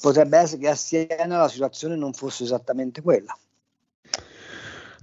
[0.00, 3.36] Potrebbe essere che a Siena la situazione non fosse esattamente quella.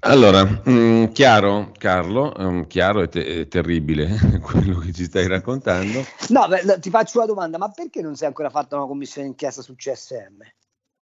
[0.01, 4.07] Allora, mh, mm, chiaro Carlo, um, chiaro e, te- terribile
[4.41, 6.05] quello che ci stai raccontando.
[6.29, 9.27] No, beh, ti faccio una domanda, ma perché non si è ancora fatta una commissione
[9.27, 10.41] d'inchiesta sul CSM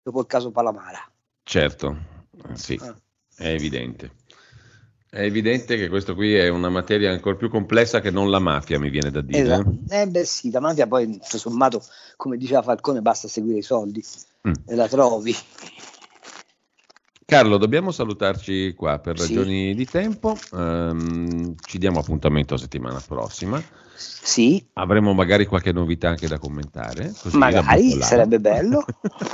[0.04, 1.10] dopo il caso Palamara?
[1.44, 1.98] Certo,
[2.54, 2.96] sì, ah.
[3.38, 4.20] è evidente.
[5.10, 8.80] È evidente che questo qui è una materia ancora più complessa che non la mafia,
[8.80, 9.42] mi viene da dire.
[9.42, 9.74] Esatto.
[9.89, 11.84] Eh beh sì, la mafia poi, tutto sommato,
[12.16, 14.04] come diceva Falcone, basta seguire i soldi
[14.48, 14.54] mm.
[14.68, 15.36] e la trovi.
[17.32, 19.74] Carlo, dobbiamo salutarci qua per ragioni sì.
[19.74, 20.36] di tempo.
[20.52, 23.64] Um, ci diamo appuntamento settimana prossima.
[23.96, 24.68] Sì.
[24.74, 27.14] Avremo magari qualche novità anche da commentare.
[27.32, 28.84] magari sarebbe bello.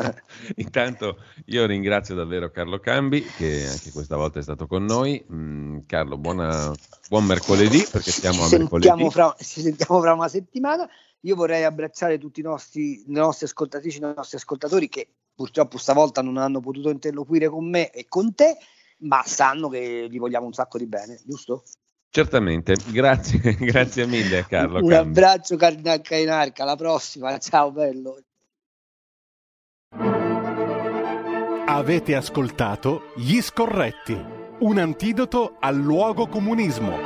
[0.57, 5.25] Intanto io ringrazio davvero Carlo Cambi che anche questa volta è stato con noi.
[5.33, 6.71] Mm, Carlo, buona,
[7.09, 9.09] buon mercoledì perché siamo ci a mercoledì.
[9.09, 10.87] Fra, ci sentiamo fra una settimana.
[11.21, 16.23] Io vorrei abbracciare tutti i nostri, le nostre ascoltatrici, i nostri ascoltatori che purtroppo stavolta
[16.23, 18.57] non hanno potuto interloquire con me e con te,
[19.01, 21.63] ma sanno che gli vogliamo un sacco di bene, giusto?
[22.09, 24.79] Certamente, grazie, grazie mille Carlo.
[24.79, 25.19] un Cambi.
[25.19, 28.19] abbraccio Cardinal Cainarca, alla prossima, ciao bello.
[31.67, 34.19] Avete ascoltato Gli Scorretti,
[34.59, 36.97] un antidoto al luogo comunismo.